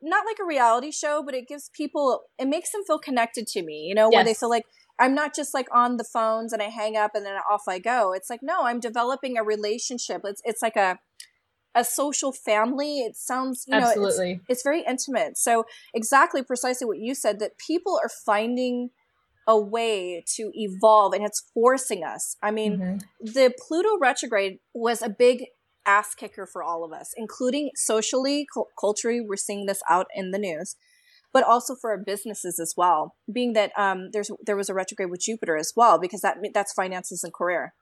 not 0.03 0.25
like 0.25 0.37
a 0.41 0.45
reality 0.45 0.91
show, 0.91 1.23
but 1.25 1.33
it 1.33 1.47
gives 1.47 1.69
people, 1.69 2.23
it 2.37 2.47
makes 2.47 2.71
them 2.71 2.83
feel 2.85 2.99
connected 2.99 3.47
to 3.47 3.63
me, 3.63 3.85
you 3.87 3.95
know, 3.95 4.09
yes. 4.11 4.17
where 4.17 4.23
they 4.23 4.33
feel 4.33 4.49
like, 4.49 4.65
I'm 4.99 5.15
not 5.15 5.35
just 5.35 5.53
like 5.53 5.67
on 5.73 5.97
the 5.97 6.03
phones 6.03 6.53
and 6.53 6.61
I 6.61 6.69
hang 6.69 6.95
up 6.95 7.11
and 7.15 7.25
then 7.25 7.35
off 7.49 7.63
I 7.67 7.79
go. 7.79 8.13
It's 8.13 8.29
like, 8.29 8.41
no, 8.43 8.63
I'm 8.63 8.79
developing 8.79 9.37
a 9.37 9.43
relationship. 9.43 10.21
It's, 10.23 10.41
it's 10.45 10.61
like 10.61 10.75
a, 10.75 10.99
a 11.73 11.83
social 11.83 12.31
family. 12.31 12.99
It 12.99 13.15
sounds, 13.15 13.65
you 13.67 13.71
know, 13.71 13.87
Absolutely. 13.87 14.33
It's, 14.33 14.43
it's 14.49 14.63
very 14.63 14.83
intimate. 14.87 15.37
So 15.37 15.65
exactly 15.93 16.43
precisely 16.43 16.85
what 16.85 16.99
you 16.99 17.15
said 17.15 17.39
that 17.39 17.57
people 17.57 17.99
are 18.03 18.09
finding 18.23 18.91
a 19.47 19.59
way 19.59 20.23
to 20.35 20.51
evolve 20.53 21.13
and 21.13 21.25
it's 21.25 21.43
forcing 21.53 22.03
us. 22.03 22.37
I 22.41 22.51
mean, 22.51 22.77
mm-hmm. 22.77 22.97
the 23.19 23.53
Pluto 23.59 23.97
retrograde 23.99 24.59
was 24.73 25.01
a 25.01 25.09
big 25.09 25.45
ass 25.85 26.15
kicker 26.15 26.45
for 26.45 26.63
all 26.63 26.83
of 26.83 26.91
us, 26.91 27.13
including 27.15 27.71
socially, 27.75 28.47
cu- 28.53 28.65
culturally. 28.79 29.21
We're 29.21 29.35
seeing 29.35 29.65
this 29.65 29.81
out 29.89 30.07
in 30.15 30.31
the 30.31 30.39
news 30.39 30.75
but 31.33 31.43
also 31.43 31.75
for 31.75 31.89
our 31.89 31.97
businesses 31.97 32.59
as 32.59 32.75
well. 32.77 33.15
Being 33.31 33.53
that 33.53 33.71
um, 33.75 34.09
there's 34.13 34.29
there 34.45 34.55
was 34.55 34.69
a 34.69 34.73
retrograde 34.73 35.09
with 35.09 35.21
Jupiter 35.21 35.57
as 35.57 35.73
well, 35.75 35.99
because 35.99 36.21
that 36.21 36.37
that's 36.53 36.71
finances 36.71 37.23
and 37.23 37.33
career. 37.33 37.73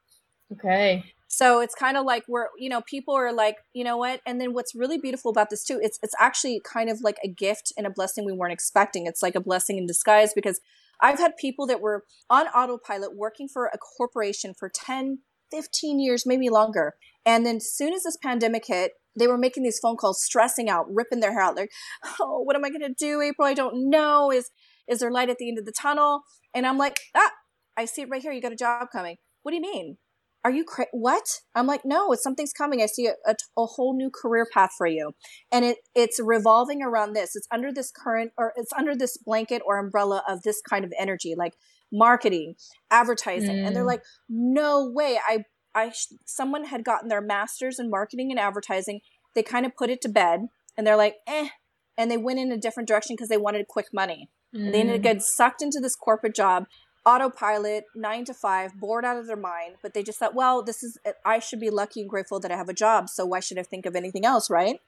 Okay. 0.54 1.04
So 1.28 1.62
it's 1.62 1.76
kind 1.76 1.96
of 1.96 2.06
like 2.06 2.24
we're 2.28 2.48
you 2.58 2.70
know 2.70 2.82
people 2.82 3.14
are 3.14 3.34
like 3.34 3.58
you 3.74 3.84
know 3.84 3.98
what, 3.98 4.22
and 4.26 4.40
then 4.40 4.54
what's 4.54 4.74
really 4.74 4.98
beautiful 4.98 5.30
about 5.30 5.50
this 5.50 5.64
too, 5.64 5.80
it's 5.82 6.00
it's 6.02 6.16
actually 6.20 6.62
kind 6.64 6.90
of 6.90 7.02
like 7.02 7.18
a 7.24 7.28
gift 7.28 7.74
and 7.78 7.86
a 7.86 7.92
blessing 7.92 8.26
we 8.26 8.34
weren't 8.34 8.54
expecting. 8.54 9.06
It's 9.06 9.22
like 9.22 9.36
a 9.36 9.42
blessing 9.42 9.78
in 9.78 9.86
disguise 9.86 10.34
because 10.34 10.62
I've 11.02 11.20
had 11.20 11.36
people 11.36 11.68
that 11.68 11.82
were 11.82 12.06
on 12.30 12.48
autopilot 12.48 13.16
working 13.16 13.50
for 13.50 13.66
a 13.66 13.78
corporation 13.78 14.54
for 14.54 14.70
10, 14.70 15.20
15 15.52 16.00
years, 16.00 16.26
maybe 16.26 16.50
longer. 16.50 16.94
And 17.26 17.46
then 17.46 17.58
as 17.58 17.74
soon 17.74 17.94
as 17.94 18.04
this 18.04 18.18
pandemic 18.18 18.66
hit, 18.68 18.94
they 19.18 19.28
were 19.28 19.38
making 19.38 19.64
these 19.64 19.80
phone 19.80 19.98
calls, 19.98 20.24
stressing 20.24 20.70
out, 20.70 20.86
ripping 20.90 21.20
their 21.20 21.34
hair 21.34 21.42
out. 21.42 21.56
Like, 21.56 21.72
oh, 22.20 22.42
what 22.44 22.56
am 22.56 22.66
I 22.66 22.70
going 22.70 22.82
to 22.82 22.94
do, 22.94 23.22
April? 23.22 23.48
I 23.48 23.54
don't 23.54 23.90
know. 23.90 24.32
Is 24.32 24.50
is 24.88 25.00
there 25.00 25.12
light 25.12 25.30
at 25.30 25.38
the 25.38 25.48
end 25.48 25.60
of 25.60 25.66
the 25.66 25.74
tunnel? 25.80 26.22
And 26.54 26.66
I'm 26.66 26.78
like, 26.78 27.00
ah, 27.16 27.32
I 27.78 27.86
see 27.86 28.02
it 28.02 28.10
right 28.10 28.22
here. 28.22 28.32
You 28.32 28.42
got 28.42 28.52
a 28.52 28.58
job 28.58 28.88
coming. 28.92 29.18
What 29.44 29.52
do 29.52 29.56
you 29.56 29.62
mean? 29.62 29.98
Are 30.44 30.52
you 30.52 30.64
cra- 30.64 30.88
what? 30.92 31.42
I'm 31.54 31.68
like, 31.68 31.82
no, 31.86 32.12
it's 32.12 32.24
something's 32.24 32.52
coming. 32.52 32.82
I 32.82 32.88
see 32.88 33.06
a, 33.06 33.14
a, 33.28 33.36
a, 33.56 33.66
whole 33.66 33.96
new 33.96 34.10
career 34.10 34.48
path 34.52 34.72
for 34.76 34.88
you, 34.88 35.12
and 35.52 35.64
it 35.64 35.78
it's 35.94 36.20
revolving 36.20 36.82
around 36.82 37.14
this. 37.14 37.36
It's 37.36 37.48
under 37.52 37.72
this 37.72 37.92
current, 37.92 38.32
or 38.40 38.54
it's 38.56 38.74
under 38.74 38.96
this 38.96 39.18
blanket 39.18 39.62
or 39.66 39.78
umbrella 39.78 40.24
of 40.28 40.42
this 40.42 40.60
kind 40.68 40.84
of 40.84 40.92
energy, 41.00 41.36
like 41.38 41.54
marketing, 41.94 42.56
advertising. 42.90 43.58
Mm. 43.58 43.68
And 43.68 43.76
they're 43.76 43.84
mm. 43.84 43.88
like, 43.88 44.02
no 44.30 44.90
way. 44.92 45.20
I 45.24 45.44
I 45.74 45.92
someone 46.26 46.66
had 46.66 46.84
gotten 46.84 47.10
their 47.10 47.22
masters 47.22 47.80
in 47.80 47.90
marketing 47.90 48.32
and 48.32 48.40
advertising. 48.40 49.02
They 49.34 49.44
kind 49.44 49.66
of 49.66 49.76
put 49.76 49.90
it 49.90 50.02
to 50.02 50.10
bed 50.10 50.48
and 50.78 50.86
they're 50.86 50.98
like, 50.98 51.18
eh, 51.28 51.50
and 51.98 52.10
they 52.10 52.18
went 52.18 52.40
in 52.40 52.52
a 52.52 52.58
different 52.58 52.88
direction 52.88 53.16
because 53.16 53.30
they 53.30 53.38
wanted 53.38 53.68
quick 53.68 53.88
money. 53.94 54.30
Mm. 54.56 54.72
They 54.72 54.80
ended 54.82 54.96
up 54.98 55.02
getting 55.02 55.22
sucked 55.22 55.62
into 55.62 55.80
this 55.80 55.96
corporate 55.96 56.36
job, 56.36 56.66
autopilot, 57.06 57.86
nine 57.96 58.26
to 58.26 58.34
five, 58.34 58.72
bored 58.80 59.06
out 59.06 59.18
of 59.18 59.28
their 59.28 59.38
mind. 59.38 59.76
But 59.82 59.94
they 59.94 60.04
just 60.04 60.20
thought, 60.20 60.36
well, 60.36 60.64
this 60.64 60.84
is 60.84 60.98
I 61.26 61.40
should 61.40 61.60
be 61.60 61.70
lucky 61.70 62.02
and 62.02 62.10
grateful 62.10 62.40
that 62.40 62.52
I 62.52 62.58
have 62.58 62.70
a 62.70 62.74
job. 62.74 63.10
So 63.10 63.26
why 63.26 63.40
should 63.40 63.60
I 63.60 63.64
think 63.64 63.86
of 63.86 63.96
anything 63.96 64.26
else, 64.26 64.50
right? 64.50 64.80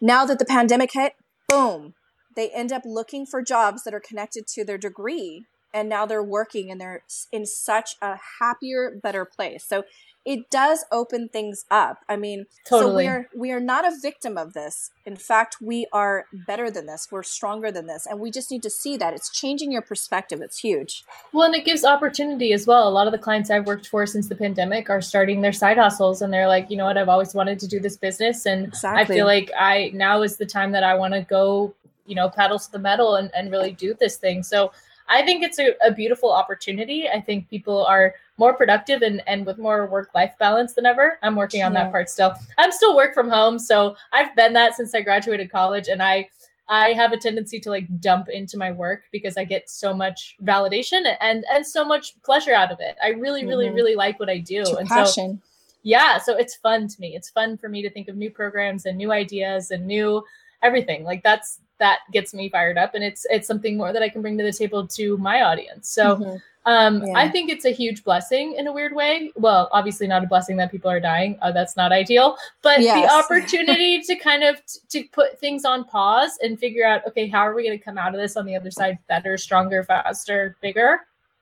Now 0.00 0.24
that 0.26 0.38
the 0.38 0.44
pandemic 0.44 0.90
hit, 0.92 1.14
boom, 1.48 1.94
they 2.34 2.50
end 2.50 2.72
up 2.72 2.82
looking 2.84 3.26
for 3.26 3.42
jobs 3.42 3.84
that 3.84 3.94
are 3.94 4.00
connected 4.00 4.46
to 4.48 4.64
their 4.64 4.78
degree 4.78 5.44
and 5.72 5.88
now 5.88 6.06
they're 6.06 6.22
working 6.22 6.70
and 6.70 6.80
they're 6.80 7.02
in 7.30 7.46
such 7.46 7.96
a 8.00 8.18
happier 8.40 8.90
better 9.02 9.24
place 9.24 9.64
so 9.64 9.84
it 10.24 10.50
does 10.50 10.84
open 10.92 11.28
things 11.28 11.64
up. 11.70 12.04
I 12.08 12.16
mean, 12.16 12.46
totally. 12.68 12.92
so 12.92 12.96
we 12.96 13.06
are 13.08 13.28
we 13.34 13.52
are 13.52 13.60
not 13.60 13.84
a 13.84 13.96
victim 14.00 14.38
of 14.38 14.52
this. 14.52 14.90
In 15.04 15.16
fact, 15.16 15.56
we 15.60 15.86
are 15.92 16.26
better 16.32 16.70
than 16.70 16.86
this. 16.86 17.08
We're 17.10 17.24
stronger 17.24 17.72
than 17.72 17.86
this, 17.86 18.06
and 18.06 18.20
we 18.20 18.30
just 18.30 18.50
need 18.50 18.62
to 18.62 18.70
see 18.70 18.96
that 18.98 19.14
it's 19.14 19.30
changing 19.30 19.72
your 19.72 19.82
perspective. 19.82 20.40
It's 20.40 20.58
huge. 20.58 21.04
Well, 21.32 21.46
and 21.46 21.54
it 21.54 21.64
gives 21.64 21.84
opportunity 21.84 22.52
as 22.52 22.66
well. 22.66 22.88
A 22.88 22.90
lot 22.90 23.06
of 23.06 23.12
the 23.12 23.18
clients 23.18 23.50
I've 23.50 23.66
worked 23.66 23.88
for 23.88 24.06
since 24.06 24.28
the 24.28 24.36
pandemic 24.36 24.90
are 24.90 25.00
starting 25.00 25.40
their 25.40 25.52
side 25.52 25.78
hustles, 25.78 26.22
and 26.22 26.32
they're 26.32 26.48
like, 26.48 26.70
you 26.70 26.76
know 26.76 26.84
what, 26.84 26.98
I've 26.98 27.08
always 27.08 27.34
wanted 27.34 27.58
to 27.58 27.66
do 27.66 27.80
this 27.80 27.96
business, 27.96 28.46
and 28.46 28.66
exactly. 28.66 29.02
I 29.02 29.04
feel 29.04 29.26
like 29.26 29.50
I 29.58 29.90
now 29.92 30.22
is 30.22 30.36
the 30.36 30.46
time 30.46 30.70
that 30.72 30.84
I 30.84 30.94
want 30.94 31.14
to 31.14 31.22
go, 31.22 31.74
you 32.06 32.14
know, 32.14 32.28
pedal 32.28 32.60
to 32.60 32.70
the 32.70 32.78
metal 32.78 33.16
and 33.16 33.30
and 33.34 33.50
really 33.50 33.72
do 33.72 33.94
this 33.94 34.18
thing. 34.18 34.44
So 34.44 34.70
I 35.08 35.24
think 35.24 35.42
it's 35.42 35.58
a, 35.58 35.74
a 35.84 35.92
beautiful 35.92 36.32
opportunity. 36.32 37.08
I 37.08 37.20
think 37.20 37.48
people 37.48 37.84
are 37.86 38.14
more 38.38 38.54
productive 38.54 39.02
and, 39.02 39.22
and 39.26 39.44
with 39.44 39.58
more 39.58 39.86
work 39.86 40.10
life 40.14 40.32
balance 40.38 40.74
than 40.74 40.86
ever. 40.86 41.18
I'm 41.22 41.36
working 41.36 41.62
on 41.62 41.72
yeah. 41.72 41.84
that 41.84 41.92
part 41.92 42.10
still. 42.10 42.34
I'm 42.58 42.72
still 42.72 42.96
work 42.96 43.14
from 43.14 43.28
home. 43.28 43.58
So 43.58 43.96
I've 44.12 44.34
been 44.34 44.52
that 44.54 44.74
since 44.74 44.94
I 44.94 45.02
graduated 45.02 45.50
college 45.50 45.88
and 45.88 46.02
I 46.02 46.28
I 46.68 46.92
have 46.92 47.12
a 47.12 47.18
tendency 47.18 47.60
to 47.60 47.70
like 47.70 48.00
dump 48.00 48.28
into 48.28 48.56
my 48.56 48.72
work 48.72 49.02
because 49.12 49.36
I 49.36 49.44
get 49.44 49.68
so 49.68 49.92
much 49.92 50.36
validation 50.42 51.02
and 51.20 51.44
and 51.52 51.66
so 51.66 51.84
much 51.84 52.20
pleasure 52.22 52.54
out 52.54 52.72
of 52.72 52.78
it. 52.80 52.96
I 53.02 53.08
really, 53.08 53.44
really, 53.44 53.66
mm-hmm. 53.66 53.74
really 53.74 53.94
like 53.94 54.18
what 54.18 54.30
I 54.30 54.38
do. 54.38 54.64
and 54.78 54.88
passion. 54.88 55.40
so 55.42 55.48
yeah, 55.82 56.18
so 56.18 56.36
it's 56.36 56.54
fun 56.56 56.88
to 56.88 57.00
me. 57.00 57.14
It's 57.16 57.28
fun 57.28 57.58
for 57.58 57.68
me 57.68 57.82
to 57.82 57.90
think 57.90 58.08
of 58.08 58.16
new 58.16 58.30
programs 58.30 58.86
and 58.86 58.96
new 58.96 59.12
ideas 59.12 59.70
and 59.70 59.86
new 59.86 60.24
everything. 60.62 61.04
Like 61.04 61.22
that's 61.22 61.58
that 61.82 61.98
gets 62.12 62.32
me 62.32 62.48
fired 62.48 62.78
up 62.78 62.94
and 62.94 63.02
it's 63.02 63.26
it's 63.28 63.48
something 63.48 63.76
more 63.76 63.92
that 63.92 64.02
I 64.02 64.08
can 64.08 64.22
bring 64.22 64.38
to 64.38 64.44
the 64.44 64.52
table 64.52 64.86
to 64.86 65.16
my 65.18 65.42
audience. 65.42 65.88
So 65.88 66.16
mm-hmm. 66.16 66.36
um, 66.64 67.04
yeah. 67.04 67.14
I 67.16 67.28
think 67.28 67.50
it's 67.50 67.64
a 67.64 67.72
huge 67.72 68.04
blessing 68.04 68.54
in 68.56 68.68
a 68.68 68.72
weird 68.72 68.94
way. 68.94 69.32
Well, 69.34 69.68
obviously 69.72 70.06
not 70.06 70.22
a 70.22 70.28
blessing 70.28 70.56
that 70.58 70.70
people 70.70 70.88
are 70.88 71.00
dying. 71.00 71.36
Uh, 71.42 71.50
that's 71.50 71.76
not 71.76 71.90
ideal, 71.90 72.36
but 72.62 72.80
yes. 72.80 73.04
the 73.04 73.12
opportunity 73.36 74.00
to 74.00 74.14
kind 74.14 74.44
of 74.44 74.64
t- 74.64 74.78
to 74.90 75.08
put 75.08 75.40
things 75.40 75.64
on 75.64 75.82
pause 75.82 76.38
and 76.40 76.56
figure 76.56 76.86
out, 76.86 77.04
okay, 77.08 77.26
how 77.26 77.40
are 77.40 77.52
we 77.52 77.66
going 77.66 77.76
to 77.76 77.84
come 77.84 77.98
out 77.98 78.14
of 78.14 78.20
this 78.20 78.36
on 78.36 78.46
the 78.46 78.54
other 78.54 78.70
side 78.70 78.96
better, 79.08 79.36
stronger, 79.36 79.82
faster, 79.82 80.56
bigger? 80.60 81.00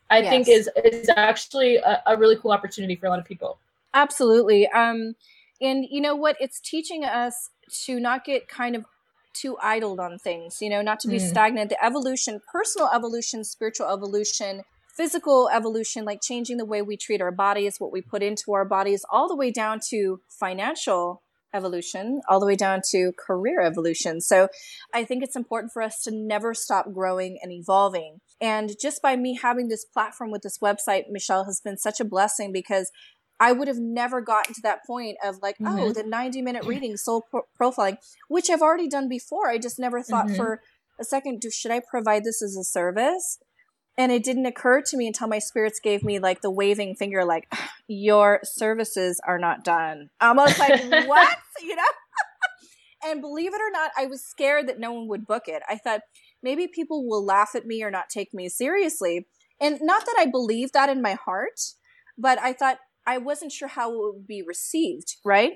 I 0.09 0.20
yes. 0.20 0.30
think 0.30 0.49
is 0.49 0.70
is 0.87 1.11
actually 1.18 1.76
a, 1.76 2.02
a 2.06 2.16
really 2.16 2.37
cool 2.37 2.52
opportunity 2.52 2.97
for 2.97 3.06
a 3.06 3.11
lot 3.11 3.18
of 3.18 3.26
people. 3.26 3.59
Absolutely. 3.92 4.68
Um, 4.68 5.14
and 5.61 5.85
you 5.90 6.00
know 6.00 6.16
what? 6.16 6.37
It's 6.40 6.61
teaching 6.61 7.04
us 7.04 7.50
to 7.85 8.00
not 8.00 8.25
get 8.25 8.49
kind 8.49 8.75
of 8.75 8.87
too 9.35 9.57
idled 9.63 10.01
on 10.01 10.19
things, 10.19 10.59
you 10.61 10.71
know, 10.71 10.83
not 10.83 11.01
to 11.01 11.09
be 11.09 11.19
mm. 11.19 11.29
stagnant. 11.29 11.71
The 11.71 11.85
evolution, 11.85 12.41
personal 12.53 12.89
evolution, 12.89 13.45
spiritual 13.45 13.89
evolution, 13.89 14.63
physical 14.97 15.49
evolution, 15.53 16.05
like 16.05 16.21
changing 16.23 16.57
the 16.57 16.65
way 16.65 16.83
we 16.83 16.97
treat 16.97 17.21
our 17.21 17.33
bodies, 17.33 17.77
what 17.79 17.93
we 17.93 18.03
put 18.03 18.23
into 18.23 18.53
our 18.53 18.65
bodies, 18.65 19.05
all 19.11 19.29
the 19.29 19.37
way 19.37 19.51
down 19.51 19.81
to 19.91 20.21
financial 20.29 21.23
evolution, 21.55 22.21
all 22.29 22.41
the 22.41 22.47
way 22.47 22.57
down 22.57 22.81
to 22.91 23.13
career 23.19 23.61
evolution. 23.61 24.21
So 24.21 24.49
I 24.95 25.05
think 25.05 25.23
it's 25.23 25.37
important 25.37 25.73
for 25.73 25.83
us 25.83 26.01
to 26.03 26.11
never 26.13 26.55
stop 26.55 26.93
growing 26.93 27.39
and 27.43 27.53
evolving. 27.53 28.19
And 28.41 28.71
just 28.81 29.03
by 29.03 29.17
me 29.17 29.39
having 29.41 29.69
this 29.69 29.85
platform 29.85 30.31
with 30.31 30.43
this 30.43 30.59
website, 30.59 31.05
Michelle 31.11 31.45
has 31.45 31.61
been 31.63 31.77
such 31.77 32.01
a 32.01 32.05
blessing 32.05 32.53
because 32.53 32.91
I 33.40 33.52
would 33.52 33.68
have 33.68 33.78
never 33.78 34.20
gotten 34.20 34.54
to 34.54 34.61
that 34.62 34.87
point 34.87 35.16
of 35.25 35.38
like, 35.40 35.56
oh, 35.61 35.64
mm-hmm. 35.64 35.78
oh, 35.78 35.92
the 35.92 36.02
90 36.02 36.42
minute 36.42 36.64
reading, 36.66 36.97
soul 36.97 37.23
pro- 37.23 37.47
profiling, 37.59 37.97
which 38.28 38.50
I've 38.50 38.61
already 38.61 38.87
done 38.87 39.09
before. 39.09 39.49
I 39.49 39.56
just 39.56 39.78
never 39.78 40.02
thought 40.02 40.26
mm-hmm. 40.26 40.37
for 40.37 40.61
a 41.00 41.04
second, 41.04 41.40
do, 41.40 41.50
should 41.50 41.70
I 41.70 41.80
provide 41.80 42.23
this 42.23 42.42
as 42.42 42.54
a 42.54 42.62
service? 42.62 43.38
And 43.97 44.12
it 44.12 44.23
didn't 44.23 44.47
occur 44.47 44.82
to 44.82 44.97
me 44.97 45.06
until 45.06 45.26
my 45.26 45.38
spirits 45.38 45.80
gave 45.80 46.04
me 46.04 46.18
like 46.18 46.42
the 46.42 46.50
waving 46.50 46.94
finger, 46.97 47.25
like, 47.25 47.52
your 47.88 48.40
services 48.44 49.20
are 49.26 49.38
not 49.38 49.64
done. 49.64 50.11
Almost 50.20 50.59
like, 50.59 50.82
what? 51.09 51.38
You 51.62 51.76
know? 51.76 51.82
and 53.06 53.23
believe 53.23 53.54
it 53.54 53.61
or 53.61 53.70
not, 53.70 53.90
I 53.99 54.04
was 54.06 54.23
scared 54.23 54.68
that 54.68 54.78
no 54.78 54.92
one 54.92 55.09
would 55.09 55.26
book 55.26 55.44
it. 55.47 55.62
I 55.68 55.76
thought 55.76 56.02
maybe 56.42 56.68
people 56.68 57.09
will 57.09 57.25
laugh 57.25 57.54
at 57.54 57.66
me 57.66 57.82
or 57.82 57.90
not 57.90 58.11
take 58.11 58.35
me 58.35 58.50
seriously. 58.50 59.26
And 59.59 59.78
not 59.82 60.04
that 60.06 60.16
I 60.18 60.26
believe 60.26 60.73
that 60.73 60.90
in 60.90 61.02
my 61.02 61.14
heart, 61.14 61.61
but 62.16 62.38
I 62.38 62.52
thought 62.52 62.78
I 63.11 63.19
wasn't 63.19 63.52
sure 63.52 63.69
how 63.69 63.93
it 63.93 64.14
would 64.14 64.26
be 64.26 64.43
received, 64.43 65.17
right? 65.25 65.55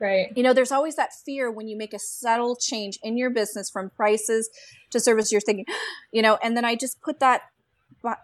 Right. 0.00 0.28
You 0.36 0.42
know, 0.44 0.52
there's 0.52 0.70
always 0.72 0.96
that 0.96 1.10
fear 1.26 1.50
when 1.50 1.66
you 1.68 1.76
make 1.76 1.92
a 1.92 1.98
subtle 1.98 2.56
change 2.56 2.98
in 3.02 3.16
your 3.16 3.30
business 3.30 3.68
from 3.70 3.90
prices 3.90 4.48
to 4.90 5.00
service. 5.00 5.32
You're 5.32 5.40
thinking, 5.40 5.66
you 6.12 6.22
know, 6.22 6.38
and 6.42 6.56
then 6.56 6.64
I 6.64 6.74
just 6.76 7.00
put 7.00 7.20
that, 7.20 7.42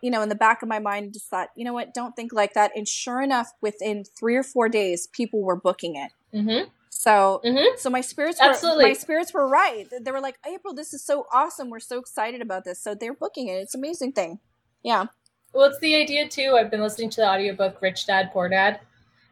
you 0.03 0.11
know, 0.11 0.23
in 0.23 0.29
the 0.29 0.35
back 0.47 0.63
of 0.63 0.69
my 0.69 0.79
mind, 0.79 1.05
and 1.07 1.13
just 1.13 1.29
thought, 1.29 1.49
you 1.57 1.65
know 1.65 1.73
what, 1.73 1.95
don't 1.95 2.15
think 2.15 2.33
like 2.33 2.55
that. 2.55 2.71
And 2.77 2.87
sure 2.87 3.21
enough, 3.23 3.49
within 3.61 4.05
three 4.19 4.37
or 4.37 4.43
four 4.45 4.69
days, 4.69 5.09
people 5.13 5.43
were 5.43 5.57
booking 5.57 5.97
it. 5.97 6.11
Mm-hmm. 6.37 6.69
So, 6.91 7.41
Mhm. 7.45 7.77
so 7.79 7.91
my 7.91 8.01
spirits 8.01 8.39
Absolutely. 8.41 8.85
my 8.85 8.93
spirits 8.93 9.35
were 9.35 9.47
right. 9.49 9.87
They 10.01 10.13
were 10.13 10.21
like, 10.21 10.39
April, 10.47 10.75
this 10.75 10.95
is 10.95 11.05
so 11.05 11.27
awesome. 11.33 11.69
We're 11.71 11.81
so 11.81 11.99
excited 11.99 12.41
about 12.41 12.65
this. 12.65 12.81
So 12.81 12.95
they're 12.95 13.15
booking 13.15 13.49
it. 13.49 13.55
It's 13.55 13.75
an 13.75 13.81
amazing 13.81 14.13
thing. 14.13 14.39
Yeah. 14.83 15.07
Well, 15.55 15.71
it's 15.71 15.79
the 15.79 15.95
idea 15.95 16.29
too. 16.29 16.57
I've 16.59 16.71
been 16.71 16.83
listening 16.83 17.11
to 17.11 17.21
the 17.21 17.29
audiobook 17.29 17.81
Rich 17.81 18.07
Dad 18.07 18.31
Poor 18.33 18.49
Dad, 18.49 18.81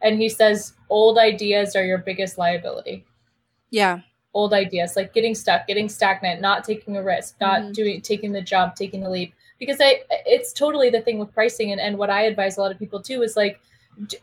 and 0.01 0.17
he 0.17 0.29
says 0.29 0.73
old 0.89 1.17
ideas 1.17 1.75
are 1.75 1.83
your 1.83 1.97
biggest 1.97 2.37
liability. 2.37 3.05
Yeah. 3.69 3.99
Old 4.33 4.53
ideas, 4.53 4.95
like 4.95 5.13
getting 5.13 5.35
stuck, 5.35 5.67
getting 5.67 5.89
stagnant, 5.89 6.39
not 6.41 6.63
taking 6.63 6.97
a 6.97 7.03
risk, 7.03 7.35
not 7.41 7.61
Mhm. 7.61 7.73
doing, 7.73 8.01
taking 8.01 8.31
the 8.31 8.41
jump, 8.41 8.75
taking 8.75 9.01
the 9.01 9.09
leap. 9.09 9.33
Because 9.59 9.77
I, 9.79 10.01
it's 10.25 10.53
totally 10.53 10.89
the 10.89 11.01
thing 11.01 11.19
with 11.19 11.33
pricing, 11.33 11.71
and, 11.71 11.81
and 11.81 11.97
what 11.97 12.09
I 12.09 12.23
advise 12.23 12.57
a 12.57 12.61
lot 12.61 12.71
of 12.71 12.79
people 12.79 13.01
too 13.01 13.21
is 13.21 13.35
like, 13.35 13.59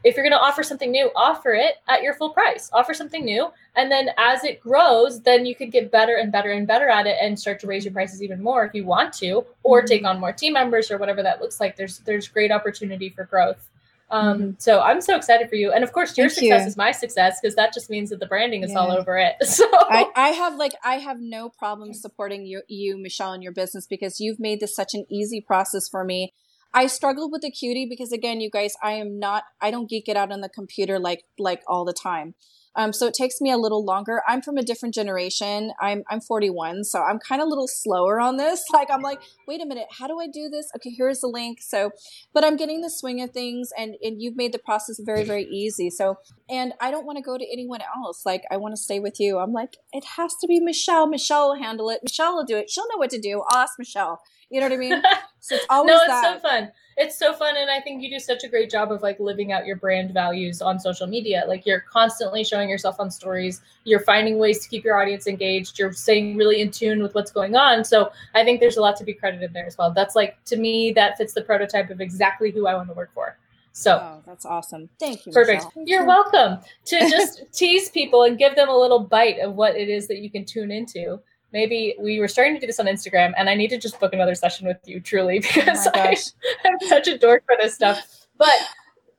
if 0.04 0.16
you're 0.16 0.24
going 0.24 0.32
to 0.32 0.38
offer 0.40 0.62
something 0.62 0.90
new, 0.90 1.10
offer 1.14 1.52
it 1.52 1.76
at 1.88 2.02
your 2.02 2.14
full 2.14 2.30
price. 2.30 2.70
Offer 2.72 2.94
something 2.94 3.24
new, 3.24 3.50
and 3.76 3.90
then 3.90 4.10
as 4.18 4.44
it 4.44 4.60
grows, 4.60 5.20
then 5.22 5.46
you 5.46 5.54
could 5.54 5.70
get 5.70 5.90
better 5.90 6.16
and 6.16 6.32
better 6.32 6.50
and 6.50 6.66
better 6.66 6.88
at 6.88 7.06
it, 7.06 7.16
and 7.20 7.38
start 7.38 7.60
to 7.60 7.66
raise 7.66 7.84
your 7.84 7.92
prices 7.92 8.22
even 8.22 8.42
more 8.42 8.64
if 8.64 8.74
you 8.74 8.84
want 8.84 9.12
to, 9.14 9.44
or 9.62 9.82
Mhm. 9.82 9.86
take 9.86 10.04
on 10.04 10.20
more 10.20 10.32
team 10.32 10.52
members 10.54 10.90
or 10.90 10.98
whatever 10.98 11.22
that 11.22 11.40
looks 11.40 11.60
like. 11.60 11.76
There's 11.76 11.98
there's 12.00 12.28
great 12.28 12.50
opportunity 12.50 13.08
for 13.10 13.24
growth. 13.24 13.68
Um, 14.12 14.40
Mhm. 14.40 14.60
So 14.60 14.80
I'm 14.80 15.00
so 15.00 15.14
excited 15.14 15.48
for 15.48 15.54
you, 15.54 15.70
and 15.70 15.84
of 15.84 15.92
course 15.92 16.18
your 16.18 16.28
Thank 16.28 16.40
success 16.40 16.62
you. 16.62 16.66
is 16.68 16.76
my 16.76 16.90
success 16.90 17.38
because 17.40 17.54
that 17.54 17.72
just 17.72 17.88
means 17.90 18.10
that 18.10 18.18
the 18.18 18.26
branding 18.26 18.64
is 18.64 18.74
all 18.74 18.90
over 18.90 19.16
it. 19.16 19.36
So 19.46 19.66
I, 19.72 20.10
I 20.16 20.28
have 20.30 20.56
like 20.56 20.72
I 20.82 20.96
have 20.96 21.20
no 21.20 21.48
problem 21.48 21.94
supporting 21.94 22.44
you, 22.44 22.62
you, 22.66 22.98
Michelle, 22.98 23.32
and 23.32 23.42
your 23.42 23.52
business 23.52 23.86
because 23.86 24.18
you've 24.18 24.40
made 24.40 24.58
this 24.58 24.74
such 24.74 24.94
an 24.94 25.06
easy 25.08 25.40
process 25.40 25.88
for 25.88 26.02
me. 26.04 26.32
I 26.72 26.86
struggled 26.86 27.32
with 27.32 27.42
the 27.42 27.48
Acuity 27.48 27.86
because 27.88 28.12
again, 28.12 28.40
you 28.40 28.50
guys, 28.50 28.74
I 28.82 28.92
am 28.92 29.18
not 29.18 29.44
I 29.60 29.70
don't 29.70 29.88
geek 29.88 30.08
it 30.08 30.16
out 30.16 30.32
on 30.32 30.40
the 30.40 30.48
computer 30.48 30.98
like 30.98 31.24
like 31.38 31.62
all 31.66 31.84
the 31.84 31.92
time. 31.92 32.34
Um, 32.76 32.92
so 32.92 33.06
it 33.06 33.14
takes 33.14 33.40
me 33.40 33.50
a 33.50 33.56
little 33.56 33.84
longer. 33.84 34.22
I'm 34.28 34.42
from 34.42 34.56
a 34.56 34.62
different 34.62 34.94
generation. 34.94 35.72
I'm 35.80 36.02
I'm 36.08 36.20
41, 36.20 36.84
so 36.84 37.02
I'm 37.02 37.18
kind 37.18 37.40
of 37.40 37.46
a 37.46 37.48
little 37.48 37.68
slower 37.68 38.20
on 38.20 38.36
this. 38.36 38.64
Like 38.72 38.90
I'm 38.90 39.02
like, 39.02 39.20
wait 39.46 39.60
a 39.60 39.66
minute, 39.66 39.88
how 39.98 40.06
do 40.06 40.18
I 40.20 40.26
do 40.26 40.48
this? 40.48 40.70
Okay, 40.76 40.90
here's 40.96 41.20
the 41.20 41.26
link. 41.26 41.58
So, 41.60 41.90
but 42.32 42.44
I'm 42.44 42.56
getting 42.56 42.80
the 42.80 42.88
swing 42.88 43.20
of 43.20 43.32
things, 43.32 43.70
and 43.76 43.94
and 44.02 44.22
you've 44.22 44.36
made 44.36 44.52
the 44.52 44.58
process 44.58 44.98
very 45.04 45.24
very 45.24 45.44
easy. 45.44 45.90
So, 45.90 46.16
and 46.48 46.72
I 46.80 46.90
don't 46.90 47.04
want 47.04 47.18
to 47.18 47.22
go 47.22 47.36
to 47.36 47.44
anyone 47.52 47.80
else. 47.82 48.24
Like 48.24 48.44
I 48.50 48.56
want 48.56 48.72
to 48.72 48.80
stay 48.80 49.00
with 49.00 49.18
you. 49.18 49.38
I'm 49.38 49.52
like, 49.52 49.76
it 49.92 50.04
has 50.16 50.34
to 50.40 50.46
be 50.46 50.60
Michelle. 50.60 51.06
Michelle 51.08 51.50
will 51.50 51.62
handle 51.62 51.90
it. 51.90 52.00
Michelle 52.02 52.36
will 52.36 52.44
do 52.44 52.56
it. 52.56 52.70
She'll 52.70 52.88
know 52.88 52.98
what 52.98 53.10
to 53.10 53.20
do. 53.20 53.42
I'll 53.48 53.58
ask 53.58 53.74
Michelle. 53.78 54.20
You 54.50 54.60
know 54.60 54.66
what 54.66 54.74
I 54.74 54.78
mean? 54.78 55.02
So 55.42 55.54
it's 55.54 55.64
always 55.70 55.96
no, 55.96 55.96
it's 55.96 56.06
that. 56.06 56.34
so 56.34 56.48
fun. 56.48 56.70
It's 56.96 57.16
so 57.16 57.32
fun, 57.32 57.56
and 57.56 57.70
I 57.70 57.80
think 57.80 58.02
you 58.02 58.10
do 58.10 58.18
such 58.18 58.44
a 58.44 58.48
great 58.48 58.70
job 58.70 58.92
of 58.92 59.02
like 59.02 59.18
living 59.20 59.52
out 59.52 59.66
your 59.66 59.76
brand 59.76 60.12
values 60.12 60.60
on 60.60 60.78
social 60.78 61.06
media. 61.06 61.44
Like 61.46 61.64
you're 61.64 61.80
constantly 61.80 62.44
showing 62.44 62.68
yourself 62.68 63.00
on 63.00 63.10
stories. 63.10 63.62
You're 63.84 64.00
finding 64.00 64.38
ways 64.38 64.60
to 64.60 64.68
keep 64.68 64.84
your 64.84 65.00
audience 65.00 65.26
engaged. 65.26 65.78
You're 65.78 65.92
staying 65.92 66.36
really 66.36 66.60
in 66.60 66.70
tune 66.70 67.02
with 67.02 67.14
what's 67.14 67.30
going 67.30 67.56
on. 67.56 67.84
So 67.84 68.10
I 68.34 68.44
think 68.44 68.60
there's 68.60 68.76
a 68.76 68.80
lot 68.80 68.96
to 68.96 69.04
be 69.04 69.14
credited 69.14 69.52
there 69.52 69.66
as 69.66 69.78
well. 69.78 69.92
That's 69.92 70.14
like 70.16 70.42
to 70.44 70.56
me 70.56 70.92
that 70.92 71.16
fits 71.16 71.32
the 71.32 71.42
prototype 71.42 71.90
of 71.90 72.00
exactly 72.00 72.50
who 72.50 72.66
I 72.66 72.74
want 72.74 72.88
to 72.88 72.94
work 72.94 73.12
for. 73.14 73.38
So 73.72 73.98
Oh, 74.02 74.22
that's 74.26 74.44
awesome. 74.44 74.88
Thank 74.98 75.26
you. 75.26 75.32
Perfect. 75.32 75.64
Michelle. 75.76 75.84
You're 75.86 76.06
welcome 76.06 76.58
to 76.86 76.98
just 77.08 77.44
tease 77.52 77.88
people 77.90 78.24
and 78.24 78.36
give 78.36 78.56
them 78.56 78.68
a 78.68 78.76
little 78.76 79.00
bite 79.00 79.38
of 79.38 79.54
what 79.54 79.76
it 79.76 79.88
is 79.88 80.08
that 80.08 80.18
you 80.18 80.30
can 80.30 80.44
tune 80.44 80.70
into. 80.70 81.20
Maybe 81.52 81.94
we 81.98 82.20
were 82.20 82.28
starting 82.28 82.54
to 82.54 82.60
do 82.60 82.66
this 82.66 82.78
on 82.78 82.86
Instagram, 82.86 83.32
and 83.36 83.48
I 83.48 83.54
need 83.54 83.68
to 83.68 83.78
just 83.78 83.98
book 83.98 84.12
another 84.12 84.34
session 84.34 84.66
with 84.66 84.78
you, 84.84 85.00
truly, 85.00 85.38
because 85.40 85.86
Oh 85.86 85.90
I. 85.94 86.16
I'm 86.64 86.88
such 86.88 87.08
a 87.08 87.18
dork 87.18 87.44
for 87.46 87.56
this 87.60 87.74
stuff. 87.74 88.26
But 88.38 88.54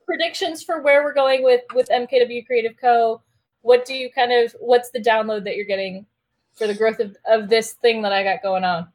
predictions 0.06 0.64
for 0.64 0.82
where 0.82 1.04
we're 1.04 1.14
going 1.14 1.44
with 1.44 1.62
with 1.74 1.90
MKW 1.90 2.46
Creative 2.46 2.76
Co. 2.80 3.22
What 3.62 3.86
do 3.86 3.94
you 3.94 4.12
kind 4.12 4.32
of? 4.32 4.56
What's 4.60 4.92
the 4.92 5.00
download 5.00 5.44
that 5.46 5.56
you're 5.56 5.66
getting 5.66 6.06
for 6.54 6.68
the 6.68 6.74
growth 6.74 7.00
of, 7.00 7.16
of 7.28 7.50
this 7.50 7.74
thing 7.74 8.02
that 8.04 8.14
I 8.14 8.24
got 8.24 8.42
going 8.42 8.64
on? 8.64 8.88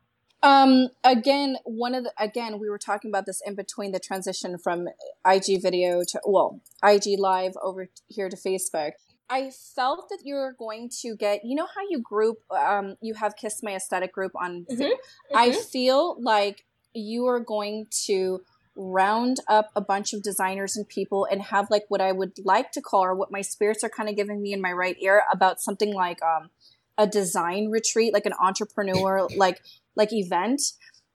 Um, 0.42 0.90
again, 1.02 1.56
one 1.64 1.94
of 1.94 2.04
the, 2.04 2.12
again, 2.18 2.60
we 2.60 2.68
were 2.68 2.78
talking 2.78 3.10
about 3.10 3.26
this 3.26 3.40
in 3.44 3.54
between 3.54 3.92
the 3.92 3.98
transition 3.98 4.58
from 4.58 4.88
IG 5.26 5.62
video 5.62 6.02
to, 6.06 6.20
well, 6.24 6.60
IG 6.84 7.18
live 7.18 7.54
over 7.62 7.88
here 8.06 8.28
to 8.28 8.36
Facebook. 8.36 8.92
I 9.28 9.50
felt 9.50 10.08
that 10.10 10.20
you're 10.24 10.52
going 10.52 10.88
to 11.02 11.16
get, 11.16 11.44
you 11.44 11.56
know 11.56 11.66
how 11.66 11.82
you 11.88 12.00
group, 12.00 12.38
um, 12.50 12.96
you 13.00 13.14
have 13.14 13.34
Kiss 13.36 13.62
My 13.62 13.74
Aesthetic 13.74 14.12
group 14.12 14.32
on, 14.40 14.66
Mhm, 14.70 14.92
I 15.34 15.48
mhm. 15.50 15.64
feel 15.70 16.16
like 16.22 16.64
you 16.94 17.26
are 17.26 17.40
going 17.40 17.86
to 18.06 18.42
round 18.76 19.38
up 19.48 19.70
a 19.74 19.80
bunch 19.80 20.12
of 20.12 20.22
designers 20.22 20.76
and 20.76 20.86
people 20.88 21.26
and 21.30 21.42
have 21.42 21.70
like 21.70 21.84
what 21.88 22.00
I 22.00 22.12
would 22.12 22.32
like 22.44 22.70
to 22.72 22.82
call, 22.82 23.04
or 23.04 23.14
what 23.14 23.32
my 23.32 23.40
spirits 23.40 23.82
are 23.82 23.88
kind 23.88 24.08
of 24.08 24.16
giving 24.16 24.40
me 24.42 24.52
in 24.52 24.60
my 24.60 24.72
right 24.72 24.96
ear 25.00 25.22
about 25.32 25.60
something 25.60 25.92
like, 25.92 26.22
um, 26.22 26.50
a 26.98 27.06
design 27.06 27.68
retreat, 27.68 28.12
like 28.12 28.26
an 28.26 28.34
entrepreneur, 28.40 29.28
like, 29.36 29.60
like 29.96 30.12
event. 30.12 30.62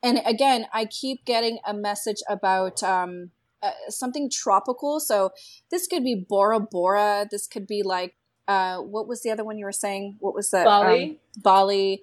And 0.04 0.22
again, 0.26 0.66
I 0.74 0.86
keep 0.86 1.24
getting 1.26 1.60
a 1.66 1.74
message 1.74 2.22
about 2.28 2.84
um, 2.84 3.32
uh, 3.64 3.72
something 3.90 4.30
tropical. 4.30 5.00
So 5.00 5.32
this 5.70 5.88
could 5.88 6.04
be 6.04 6.16
Bora 6.16 6.60
Bora. 6.60 7.28
This 7.30 7.48
could 7.48 7.68
be 7.68 7.84
like, 7.84 8.16
uh, 8.48 8.78
what 8.78 9.08
was 9.08 9.22
the 9.22 9.32
other 9.32 9.44
one 9.44 9.58
you 9.58 9.66
were 9.66 9.72
saying? 9.72 10.18
What 10.20 10.34
was 10.34 10.52
that? 10.52 10.66
Bali? 10.66 11.04
Um, 11.04 11.18
Bali. 11.38 12.02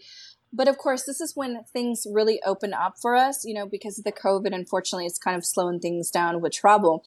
But 0.53 0.69
of 0.69 0.79
course, 0.79 1.05
this 1.05 1.21
is 1.21 1.37
when 1.37 1.63
things 1.73 2.07
really 2.11 2.41
open 2.47 2.73
up 2.73 2.95
for 3.01 3.15
us, 3.15 3.45
you 3.45 3.53
know, 3.55 3.67
because 3.67 3.99
of 3.99 4.05
the 4.05 4.13
COVID. 4.13 4.55
Unfortunately, 4.55 5.05
it's 5.05 5.19
kind 5.19 5.37
of 5.37 5.45
slowing 5.45 5.79
things 5.81 6.11
down 6.11 6.41
with 6.41 6.53
travel. 6.53 7.05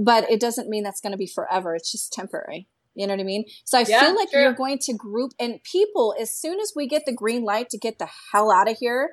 But 0.00 0.30
it 0.30 0.40
doesn't 0.40 0.68
mean 0.68 0.84
that's 0.84 1.00
going 1.00 1.12
to 1.12 1.18
be 1.18 1.26
forever. 1.26 1.74
It's 1.74 1.92
just 1.92 2.12
temporary. 2.12 2.68
You 2.94 3.06
know 3.06 3.14
what 3.14 3.20
I 3.20 3.24
mean? 3.24 3.44
So 3.64 3.78
I 3.78 3.84
Yeah, 3.86 4.00
feel 4.00 4.16
like 4.16 4.30
true. 4.30 4.42
you're 4.42 4.52
going 4.54 4.78
to 4.80 4.92
group 4.92 5.32
and 5.38 5.62
people 5.62 6.14
as 6.20 6.32
soon 6.32 6.58
as 6.60 6.72
we 6.74 6.88
get 6.88 7.04
the 7.06 7.12
green 7.12 7.44
light 7.44 7.70
to 7.70 7.78
get 7.78 7.98
the 7.98 8.08
hell 8.32 8.50
out 8.50 8.68
of 8.68 8.76
here. 8.78 9.10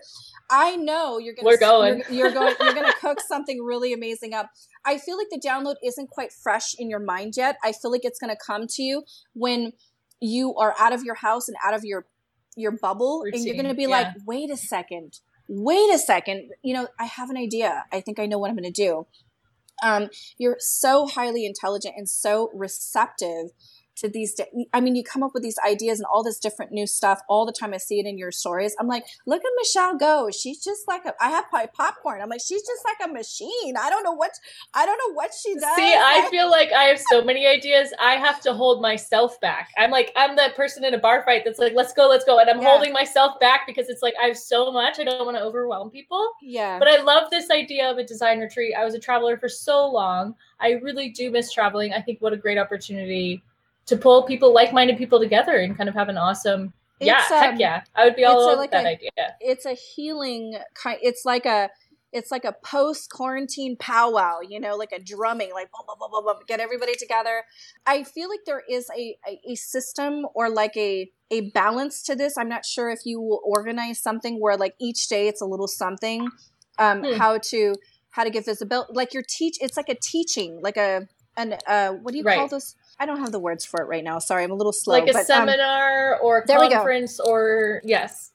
I 0.50 0.76
know 0.76 1.18
you're 1.18 1.34
gonna 1.34 1.46
We're 1.46 1.58
going. 1.58 2.04
You're, 2.10 2.28
you're 2.28 2.32
going 2.32 2.56
you're 2.60 2.74
gonna 2.74 2.94
cook 3.02 3.20
something 3.20 3.64
really 3.64 3.94
amazing 3.94 4.34
up. 4.34 4.50
I 4.86 4.98
feel 4.98 5.18
like 5.18 5.28
the 5.32 5.40
download 5.40 5.76
isn't 5.84 6.10
quite 6.10 6.32
fresh 6.32 6.76
in 6.78 6.90
your 6.90 7.00
mind 7.00 7.34
yet. 7.36 7.58
I 7.64 7.72
feel 7.72 7.92
like 7.92 8.06
it's 8.06 8.20
gonna 8.20 8.36
come 8.36 8.68
to 8.68 8.84
you 8.84 9.04
when 9.34 9.74
you 10.22 10.56
are 10.56 10.76
out 10.80 10.94
of 10.94 11.04
your 11.04 11.16
house 11.16 11.48
and 11.48 11.58
out 11.64 11.74
of 11.74 11.84
your 11.84 12.06
your 12.56 12.72
bubble 12.72 13.24
and 13.32 13.44
you're 13.44 13.56
gonna 13.56 13.74
be 13.74 13.84
yeah. 13.84 13.88
like, 13.90 14.08
wait 14.26 14.50
a 14.50 14.58
second, 14.58 15.20
wait 15.48 15.94
a 15.94 15.98
second. 15.98 16.52
You 16.64 16.76
know, 16.76 16.88
I 17.00 17.06
have 17.06 17.30
an 17.30 17.38
idea. 17.38 17.86
I 17.92 18.02
think 18.02 18.20
I 18.20 18.26
know 18.26 18.38
what 18.38 18.50
I'm 18.50 18.56
gonna 18.56 18.72
do. 18.72 19.08
Um, 19.84 20.10
you're 20.38 20.58
so 20.60 21.06
highly 21.06 21.46
intelligent 21.46 21.96
and 21.98 22.08
so 22.08 22.50
receptive 22.54 23.48
to 23.96 24.10
these 24.10 24.40
i 24.74 24.80
mean 24.82 24.96
you 24.96 25.04
come 25.04 25.24
up 25.24 25.34
with 25.34 25.44
these 25.44 25.58
ideas 25.66 26.00
and 26.00 26.06
all 26.12 26.24
this 26.24 26.40
different 26.40 26.72
new 26.72 26.86
stuff 26.86 27.22
all 27.30 27.46
the 27.46 27.52
time 27.52 27.74
i 27.74 27.78
see 27.78 28.00
it 28.00 28.06
in 28.06 28.18
your 28.18 28.32
stories 28.32 28.76
i'm 28.80 28.88
like 28.88 29.06
look 29.26 29.42
at 29.44 29.52
michelle 29.58 29.98
go 29.98 30.30
she's 30.32 30.64
just 30.64 30.88
like 30.88 31.06
a 31.06 31.14
i 31.22 31.30
have 31.30 31.46
pop- 31.50 31.74
popcorn 31.74 32.22
i'm 32.22 32.30
like 32.30 32.42
she's 32.42 32.62
just 32.62 32.84
like 32.86 33.10
a 33.10 33.12
machine 33.14 33.76
i 33.80 33.90
don't 33.90 34.04
know 34.04 34.12
what 34.12 34.32
i 34.74 34.86
don't 34.86 34.98
know 35.08 35.14
what 35.14 35.32
she 35.34 35.54
does 35.56 35.64
See, 35.76 35.94
I 35.94 36.28
feel 36.30 36.50
like 36.50 36.72
I 36.72 36.84
have 36.84 37.00
so 37.00 37.24
many 37.24 37.48
ideas. 37.48 37.94
I 38.00 38.14
have 38.16 38.40
to 38.42 38.54
hold 38.54 38.82
myself 38.82 39.40
back. 39.42 39.70
I'm 39.78 39.92
like, 39.92 40.12
I'm 40.16 40.36
that 40.36 40.56
person 40.56 40.84
in 40.84 40.94
a 40.94 40.98
bar 40.98 41.24
fight 41.24 41.44
that's 41.46 41.60
like, 41.60 41.74
let's 41.76 41.94
go, 41.94 42.08
let's 42.08 42.24
go. 42.26 42.40
And 42.40 42.50
I'm 42.50 42.62
Yeah. 42.62 42.70
holding 42.70 42.94
myself 42.94 43.40
back 43.40 43.62
because 43.68 43.90
it's 43.90 44.02
like, 44.02 44.14
I 44.22 44.28
have 44.28 44.38
so 44.38 44.72
much. 44.72 45.00
I 45.00 45.04
don't 45.04 45.26
want 45.26 45.38
to 45.38 45.44
overwhelm 45.44 45.90
people. 45.90 46.32
yeah 46.42 46.80
But 46.80 46.88
I 46.88 47.02
love 47.02 47.30
this 47.30 47.50
idea 47.52 47.90
of 47.90 47.98
a 47.98 48.04
design 48.04 48.40
retreat. 48.40 48.74
I 48.78 48.84
was 48.86 48.94
a 48.94 49.00
traveler 49.00 49.38
for 49.38 49.50
so 49.50 49.88
long. 49.90 50.36
I 50.60 50.72
really 50.84 51.10
do 51.10 51.32
miss 51.32 51.52
traveling. 51.52 51.94
I 51.94 52.02
think 52.02 52.20
what 52.22 52.34
a 52.34 52.38
great 52.38 52.58
opportunity 52.58 53.44
to 53.88 53.98
pull 53.98 54.24
people, 54.24 54.54
like 54.54 54.74
minded 54.74 54.98
people 54.98 55.20
together 55.20 55.58
and 55.58 55.78
kind 55.78 55.90
of 55.90 55.96
have 55.96 56.10
an 56.10 56.18
awesome, 56.18 56.74
yeah, 57.00 57.20
It's, 57.20 57.30
heck 57.30 57.54
um, 57.54 57.60
yeah. 57.60 57.84
I 57.96 58.06
would 58.06 58.16
be 58.16 58.24
all 58.26 58.42
over 58.42 58.58
like 58.62 58.72
that 58.72 58.86
a- 58.86 58.90
idea. 58.90 59.10
it's 59.42 59.66
a 59.66 59.74
healing 59.74 60.56
kind 60.74 60.98
it's 61.02 61.24
like 61.26 61.46
a 61.46 61.70
it's 62.14 62.32
like 62.32 62.46
a 62.46 62.54
post 62.64 63.10
quarantine 63.12 63.76
powwow 63.78 64.40
you 64.40 64.58
know 64.60 64.76
like 64.78 64.94
a 64.94 65.00
drumming 65.00 65.52
like 65.54 65.70
boom, 65.72 65.86
boom, 65.86 65.98
boom, 66.00 66.10
boom, 66.12 66.24
boom, 66.26 66.44
get 66.48 66.62
everybody 66.62 66.94
together 66.96 67.44
i 67.86 68.04
feel 68.04 68.30
like 68.30 68.40
there 68.46 68.64
is 68.70 68.90
a, 68.98 69.18
a, 69.28 69.52
a 69.52 69.56
system 69.56 70.26
or 70.34 70.50
like 70.50 70.76
a 70.78 71.12
a 71.32 71.50
balance 71.50 72.02
to 72.02 72.16
this 72.16 72.38
i'm 72.38 72.48
not 72.48 72.64
sure 72.66 72.90
if 72.90 73.00
you 73.04 73.20
will 73.20 73.42
organize 73.44 74.00
something 74.00 74.40
where 74.40 74.56
like 74.56 74.74
each 74.80 75.10
day 75.10 75.28
it's 75.28 75.42
a 75.42 75.46
little 75.46 75.68
something 75.68 76.30
um 76.80 77.04
Hmm. 77.04 77.14
how 77.18 77.38
to 77.38 77.76
how 78.12 78.24
to 78.24 78.30
give 78.30 78.46
visibility 78.46 78.92
like 78.94 79.14
your 79.14 79.24
teach 79.28 79.56
it's 79.60 79.76
like 79.76 79.90
a 79.90 79.96
teaching 80.02 80.60
like 80.62 80.78
a 80.78 81.08
an 81.36 81.58
uh 81.68 81.90
what 81.92 82.14
do 82.14 82.18
you 82.18 82.24
call 82.24 82.44
Right. 82.44 82.50
I 83.00 83.06
don't 83.06 83.20
have 83.20 83.32
the 83.32 83.40
words 83.40 83.66
for 83.66 83.82
it 83.82 83.86
right 83.86 84.04
now 84.04 84.20
sorry 84.20 84.44
i'm 84.44 84.52
a 84.52 84.56
little 84.56 84.74
slow 84.74 84.94
Like 84.96 85.10
a 85.10 85.14
but, 85.14 85.20
um, 85.22 85.26
seminar 85.26 86.18
or 86.22 86.44
we 86.48 86.54
go. 86.54 86.70
conference 86.70 87.20
or, 87.20 87.82
yes. 87.84 88.32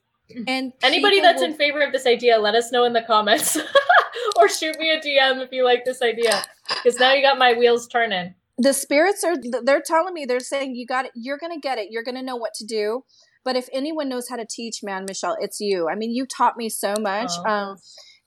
and 0.46 0.72
Anybody 0.82 1.20
that's 1.20 1.40
will- 1.40 1.48
in 1.50 1.54
favor 1.54 1.80
of 1.80 1.92
this 1.92 2.06
idea, 2.06 2.38
let 2.38 2.54
us 2.54 2.70
know 2.70 2.84
in 2.84 2.92
the 2.92 3.02
comments 3.02 3.56
or 4.36 4.48
shoot 4.48 4.78
me 4.78 4.90
a 4.90 5.00
DM 5.00 5.42
if 5.42 5.50
you 5.52 5.64
like 5.64 5.84
this 5.84 6.00
idea. 6.02 6.42
Because 6.68 6.98
now 7.00 7.12
you 7.12 7.20
got 7.22 7.36
my 7.38 7.52
wheels 7.54 7.88
turning. 7.88 8.34
the 8.58 8.72
spirits 8.72 9.24
are 9.24 9.34
they're 9.64 9.82
telling 9.84 10.14
me 10.14 10.24
they're 10.24 10.38
saying 10.40 10.74
you 10.76 10.86
got 10.86 11.06
it 11.06 11.10
you're 11.14 11.38
gonna 11.38 11.58
get 11.58 11.78
it 11.78 11.88
you're 11.90 12.02
gonna 12.04 12.22
know 12.22 12.36
what 12.36 12.52
to 12.54 12.64
do 12.64 13.02
but 13.44 13.56
if 13.56 13.68
anyone 13.72 14.08
knows 14.08 14.28
how 14.28 14.36
to 14.36 14.44
teach 14.48 14.82
man 14.82 15.04
michelle 15.08 15.36
it's 15.40 15.58
you 15.60 15.88
i 15.88 15.94
mean 15.94 16.10
you 16.14 16.26
taught 16.26 16.56
me 16.58 16.68
so 16.68 16.94
much 17.00 17.30
Oh. 17.38 17.50
um, 17.50 17.76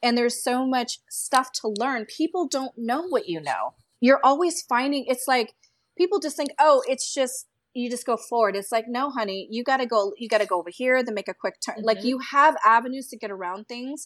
and 0.01 0.17
there's 0.17 0.43
so 0.43 0.65
much 0.65 0.99
stuff 1.09 1.51
to 1.61 1.71
learn 1.79 2.05
people 2.05 2.47
don't 2.47 2.73
know 2.75 3.03
what 3.07 3.29
you 3.29 3.39
know 3.39 3.75
you're 4.01 4.19
always 4.23 4.61
finding 4.63 5.05
it's 5.07 5.27
like 5.27 5.53
people 5.97 6.19
just 6.19 6.35
think 6.37 6.49
oh 6.59 6.81
it's 6.87 7.13
just 7.13 7.47
you 7.73 7.89
just 7.89 8.05
go 8.05 8.17
forward. 8.17 8.55
It's 8.55 8.71
like, 8.71 8.85
no, 8.87 9.09
honey, 9.09 9.47
you 9.49 9.63
got 9.63 9.77
to 9.77 9.85
go, 9.85 10.13
you 10.17 10.29
got 10.29 10.41
to 10.41 10.45
go 10.45 10.59
over 10.59 10.69
here, 10.71 11.03
then 11.03 11.15
make 11.15 11.27
a 11.27 11.33
quick 11.33 11.55
turn. 11.65 11.77
Like 11.81 11.99
Mhm. 11.99 12.05
you 12.05 12.19
have 12.19 12.55
avenues 12.63 13.07
to 13.07 13.17
get 13.17 13.31
around 13.31 13.67
things, 13.67 14.05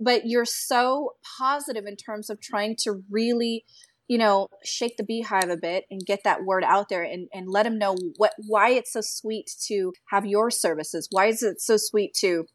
but 0.00 0.26
you're 0.26 0.44
so 0.44 1.12
positive 1.38 1.86
in 1.86 1.96
terms 1.96 2.28
of 2.28 2.40
trying 2.40 2.74
to 2.80 3.04
really, 3.08 3.64
you 4.08 4.18
know, 4.18 4.48
shake 4.64 4.96
the 4.96 5.04
beehive 5.04 5.48
a 5.48 5.56
bit 5.56 5.84
and 5.90 6.04
get 6.04 6.24
that 6.24 6.44
word 6.44 6.64
out 6.64 6.88
there 6.88 7.04
and, 7.04 7.28
and 7.32 7.48
let 7.48 7.62
them 7.62 7.78
know 7.78 7.96
what, 8.16 8.32
why 8.48 8.70
it's 8.70 8.92
so 8.92 9.00
sweet 9.00 9.48
to 9.68 9.92
have 10.10 10.26
your 10.26 10.50
services. 10.50 11.06
Why 11.10 11.26
is 11.26 11.42
it 11.42 11.60
so 11.60 11.76
sweet 11.76 12.14
to 12.14 12.46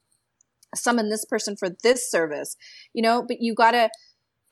summon 0.76 1.10
this 1.10 1.26
person 1.26 1.56
for 1.58 1.70
this 1.84 2.12
service? 2.12 2.58
You 2.94 3.02
know, 3.02 3.24
but 3.26 3.38
you 3.40 3.56
gotta, 3.56 3.90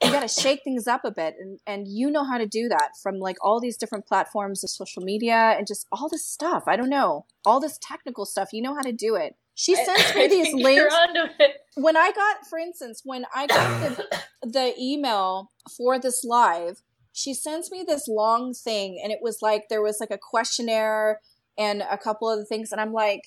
you 0.04 0.12
got 0.12 0.22
to 0.22 0.28
shake 0.28 0.64
things 0.64 0.88
up 0.88 1.04
a 1.06 1.12
bit 1.12 1.36
and, 1.40 1.60
and 1.66 1.88
you 1.88 2.12
know 2.12 2.24
how 2.24 2.38
to 2.38 2.46
do 2.46 2.70
that 2.70 2.92
from 3.02 3.18
like 3.18 3.38
all 3.42 3.60
these 3.60 3.78
different 3.78 4.06
platforms 4.06 4.64
of 4.64 4.70
social 4.70 5.02
media 5.02 5.56
and 5.58 5.66
just 5.66 5.88
all 5.92 6.08
this 6.08 6.24
stuff. 6.24 6.64
I 6.68 6.76
don't 6.76 6.90
know. 6.90 7.26
All 7.46 7.60
this 7.60 7.80
technical 7.82 8.26
stuff. 8.26 8.54
You 8.54 8.62
know 8.62 8.76
how 8.76 8.82
to 8.82 8.92
do 8.92 9.16
it. 9.16 9.36
She 9.56 9.76
sends 9.76 10.14
me 10.14 10.22
I 10.26 10.28
these 10.28 10.54
links 10.54 10.76
You're 10.76 10.92
onto 10.92 11.34
it. 11.40 11.52
when 11.76 11.98
i 11.98 12.12
got 12.12 12.46
for 12.48 12.60
instance 12.60 13.02
when 13.04 13.26
i 13.36 13.48
got 13.48 13.98
the, 13.98 14.20
the 14.48 14.74
email 14.80 15.52
for 15.76 16.00
this 16.00 16.24
live 16.24 16.84
she 17.12 17.34
sends 17.34 17.72
me 17.72 17.84
this 17.86 18.08
long 18.08 18.54
thing 18.54 19.02
and 19.04 19.12
it 19.12 19.18
was 19.20 19.40
like 19.42 19.68
there 19.70 19.82
was 19.82 19.98
like 20.00 20.12
a 20.12 20.18
questionnaire 20.18 21.22
and 21.58 21.84
a 21.90 21.98
couple 21.98 22.30
of 22.30 22.38
the 22.38 22.46
things 22.46 22.72
and 22.72 22.80
i'm 22.80 22.94
like 22.94 23.24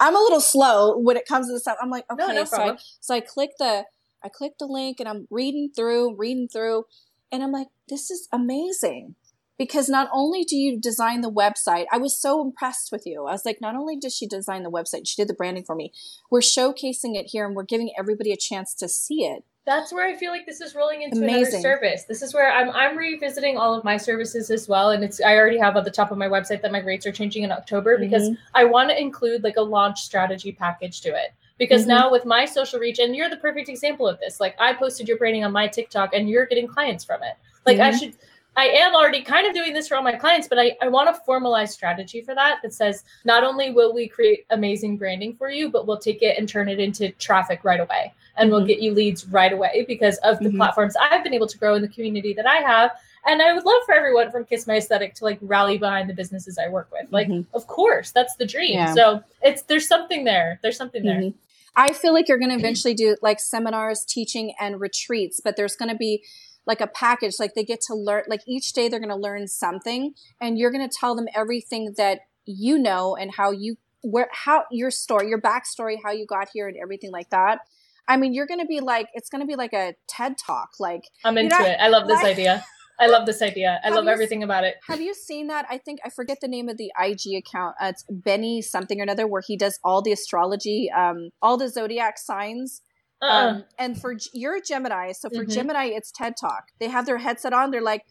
i'm 0.00 0.14
a 0.14 0.18
little 0.18 0.42
slow 0.42 0.98
when 0.98 1.16
it 1.16 1.26
comes 1.26 1.46
to 1.46 1.54
this 1.54 1.62
stuff. 1.62 1.78
I'm 1.82 1.88
like 1.88 2.04
okay 2.12 2.26
No, 2.26 2.34
no 2.34 2.44
so 2.44 2.62
I, 2.62 2.76
so 3.00 3.14
I 3.14 3.20
click 3.20 3.52
the 3.58 3.86
I 4.22 4.28
click 4.28 4.52
the 4.58 4.66
link 4.66 5.00
and 5.00 5.08
I'm 5.08 5.26
reading 5.30 5.70
through, 5.74 6.16
reading 6.16 6.48
through, 6.48 6.84
and 7.30 7.42
I'm 7.42 7.52
like, 7.52 7.68
this 7.88 8.10
is 8.10 8.28
amazing. 8.32 9.14
Because 9.58 9.88
not 9.88 10.08
only 10.12 10.44
do 10.44 10.56
you 10.56 10.80
design 10.80 11.20
the 11.20 11.32
website, 11.32 11.86
I 11.90 11.98
was 11.98 12.16
so 12.16 12.40
impressed 12.40 12.90
with 12.92 13.02
you. 13.04 13.26
I 13.26 13.32
was 13.32 13.44
like, 13.44 13.60
not 13.60 13.74
only 13.74 13.96
did 13.96 14.12
she 14.12 14.26
design 14.26 14.62
the 14.62 14.70
website, 14.70 15.08
she 15.08 15.20
did 15.20 15.28
the 15.28 15.34
branding 15.34 15.64
for 15.64 15.74
me. 15.74 15.92
We're 16.30 16.40
showcasing 16.40 17.16
it 17.16 17.26
here 17.26 17.44
and 17.44 17.56
we're 17.56 17.64
giving 17.64 17.90
everybody 17.98 18.30
a 18.30 18.36
chance 18.36 18.72
to 18.74 18.88
see 18.88 19.24
it. 19.24 19.44
That's 19.68 19.92
where 19.92 20.06
I 20.06 20.16
feel 20.16 20.30
like 20.30 20.46
this 20.46 20.62
is 20.62 20.74
rolling 20.74 21.02
into 21.02 21.18
Amazing. 21.18 21.42
another 21.42 21.60
service. 21.60 22.04
This 22.04 22.22
is 22.22 22.32
where 22.32 22.50
I'm 22.50 22.70
I'm 22.70 22.96
revisiting 22.96 23.58
all 23.58 23.74
of 23.74 23.84
my 23.84 23.98
services 23.98 24.50
as 24.50 24.66
well, 24.66 24.88
and 24.88 25.04
it's 25.04 25.20
I 25.20 25.36
already 25.36 25.58
have 25.58 25.76
at 25.76 25.84
the 25.84 25.90
top 25.90 26.10
of 26.10 26.16
my 26.16 26.26
website 26.26 26.62
that 26.62 26.72
my 26.72 26.80
rates 26.80 27.06
are 27.06 27.12
changing 27.12 27.42
in 27.42 27.52
October 27.52 27.98
because 27.98 28.30
mm-hmm. 28.30 28.40
I 28.54 28.64
want 28.64 28.88
to 28.88 28.98
include 28.98 29.44
like 29.44 29.56
a 29.58 29.62
launch 29.62 30.00
strategy 30.00 30.52
package 30.52 31.02
to 31.02 31.10
it. 31.10 31.34
Because 31.58 31.84
Mhm. 31.84 31.88
now 31.88 32.10
with 32.10 32.24
my 32.24 32.44
social 32.44 32.78
reach, 32.78 32.98
and 32.98 33.14
you're 33.14 33.28
the 33.28 33.36
perfect 33.36 33.68
example 33.68 34.06
of 34.08 34.18
this. 34.20 34.40
Like 34.40 34.54
I 34.58 34.72
posted 34.72 35.08
your 35.08 35.18
branding 35.18 35.44
on 35.44 35.52
my 35.52 35.66
TikTok, 35.66 36.14
and 36.14 36.28
you're 36.30 36.46
getting 36.46 36.66
clients 36.68 37.04
from 37.04 37.22
it. 37.22 37.34
Like 37.66 37.78
I 37.80 37.90
Mhm. 37.90 37.98
should. 37.98 38.12
I 38.56 38.66
am 38.70 38.92
already 38.94 39.22
kind 39.22 39.46
of 39.46 39.54
doing 39.54 39.72
this 39.72 39.86
for 39.86 39.96
all 39.96 40.02
my 40.02 40.16
clients, 40.16 40.48
but 40.48 40.58
I, 40.58 40.76
I 40.82 40.88
want 40.88 41.08
a 41.08 41.14
formalized 41.14 41.72
strategy 41.74 42.22
for 42.22 42.34
that 42.34 42.58
that 42.62 42.72
says 42.72 43.04
not 43.24 43.44
only 43.44 43.70
will 43.70 43.92
we 43.94 44.08
create 44.08 44.46
amazing 44.50 44.96
branding 44.96 45.32
for 45.36 45.48
you, 45.48 45.70
but 45.70 45.86
we'll 45.86 45.98
take 45.98 46.22
it 46.22 46.36
and 46.38 46.48
turn 46.48 46.68
it 46.68 46.80
into 46.80 47.10
traffic 47.12 47.60
right 47.62 47.78
away. 47.78 48.12
And 48.36 48.50
we'll 48.50 48.62
Mhm. 48.62 48.66
get 48.66 48.80
you 48.80 48.92
leads 48.94 49.26
right 49.28 49.52
away 49.52 49.84
because 49.86 50.16
of 50.18 50.40
the 50.40 50.48
Mhm. 50.48 50.56
platforms 50.56 50.96
I've 51.00 51.22
been 51.22 51.34
able 51.34 51.46
to 51.46 51.58
grow 51.58 51.74
in 51.76 51.82
the 51.82 51.88
community 51.88 52.32
that 52.34 52.48
I 52.48 52.56
have. 52.56 52.90
And 53.26 53.40
I 53.42 53.52
would 53.52 53.64
love 53.64 53.82
for 53.86 53.94
everyone 53.94 54.32
from 54.32 54.44
Kiss 54.44 54.66
My 54.66 54.76
Aesthetic 54.78 55.14
to 55.16 55.24
like 55.24 55.38
rally 55.40 55.78
behind 55.78 56.08
the 56.10 56.14
businesses 56.14 56.58
I 56.58 56.68
work 56.68 56.88
with. 56.90 57.12
Like, 57.12 57.28
Mhm. 57.28 57.46
of 57.54 57.68
course, 57.68 58.10
that's 58.10 58.34
the 58.36 58.46
dream. 58.46 58.72
Yeah. 58.74 58.92
So 58.94 59.22
it's 59.40 59.62
there's 59.62 59.86
something 59.86 60.24
there. 60.24 60.58
There's 60.62 60.76
something 60.76 61.04
there. 61.04 61.20
Mhm. 61.20 61.34
I 61.76 61.92
feel 61.92 62.12
like 62.12 62.28
you're 62.28 62.38
going 62.38 62.50
to 62.50 62.56
eventually 62.56 62.94
do 62.94 63.16
like 63.22 63.40
seminars, 63.40 64.04
teaching, 64.04 64.54
and 64.58 64.80
retreats, 64.80 65.40
but 65.42 65.56
there's 65.56 65.76
going 65.76 65.90
to 65.90 65.96
be 65.96 66.24
like 66.66 66.80
a 66.80 66.86
package. 66.86 67.34
Like 67.38 67.54
they 67.54 67.64
get 67.64 67.80
to 67.88 67.94
learn, 67.94 68.24
like 68.28 68.42
each 68.46 68.72
day 68.72 68.88
they're 68.88 69.00
going 69.00 69.08
to 69.10 69.16
learn 69.16 69.46
something, 69.48 70.14
and 70.40 70.58
you're 70.58 70.70
going 70.70 70.88
to 70.88 70.94
tell 70.94 71.14
them 71.14 71.26
everything 71.34 71.94
that 71.96 72.20
you 72.44 72.78
know 72.78 73.16
and 73.16 73.32
how 73.34 73.50
you, 73.50 73.76
where, 74.02 74.28
how 74.32 74.64
your 74.70 74.90
story, 74.90 75.28
your 75.28 75.40
backstory, 75.40 75.96
how 76.02 76.10
you 76.10 76.26
got 76.26 76.48
here, 76.52 76.68
and 76.68 76.76
everything 76.76 77.10
like 77.10 77.30
that. 77.30 77.60
I 78.06 78.16
mean, 78.16 78.32
you're 78.32 78.46
going 78.46 78.60
to 78.60 78.66
be 78.66 78.80
like, 78.80 79.08
it's 79.12 79.28
going 79.28 79.42
to 79.42 79.46
be 79.46 79.56
like 79.56 79.74
a 79.74 79.94
TED 80.08 80.36
talk. 80.38 80.70
Like, 80.80 81.02
I'm 81.24 81.36
into 81.36 81.56
it. 81.60 81.76
I 81.78 81.88
love 81.88 82.08
this 82.08 82.22
like- 82.22 82.32
idea. 82.32 82.64
I 83.00 83.06
love 83.06 83.26
this 83.26 83.42
idea. 83.42 83.80
I 83.82 83.88
Have 83.88 83.96
love 83.96 84.04
you 84.04 84.10
everything 84.10 84.42
about 84.42 84.64
it. 84.64 84.74
have 84.88 85.00
you 85.00 85.14
seen 85.14 85.46
that? 85.48 85.66
I 85.70 85.78
think 85.78 86.00
I 86.04 86.10
forget 86.10 86.38
the 86.40 86.48
name 86.48 86.68
of 86.68 86.76
the 86.76 86.90
IG 87.00 87.36
account. 87.36 87.76
Uh, 87.80 87.86
it's 87.88 88.04
Benny 88.10 88.60
something 88.62 88.98
or 89.00 89.04
another, 89.04 89.26
where 89.26 89.42
he 89.46 89.56
does 89.56 89.78
all 89.84 90.02
the 90.02 90.12
astrology, 90.12 90.90
um, 90.96 91.30
all 91.40 91.56
the 91.56 91.68
zodiac 91.68 92.18
signs. 92.18 92.82
Uh-uh. 93.22 93.48
Um, 93.50 93.64
and 93.78 94.00
for 94.00 94.14
you're 94.32 94.56
a 94.56 94.60
Gemini, 94.60 95.12
so 95.12 95.28
for 95.28 95.44
Mhm. 95.44 95.52
Gemini, 95.52 95.86
it's 95.86 96.10
TED 96.12 96.34
Talk. 96.40 96.64
They 96.80 96.88
have 96.88 97.06
their 97.06 97.18
headset 97.18 97.52
on. 97.52 97.70
They're 97.72 97.82
like, 97.82 98.02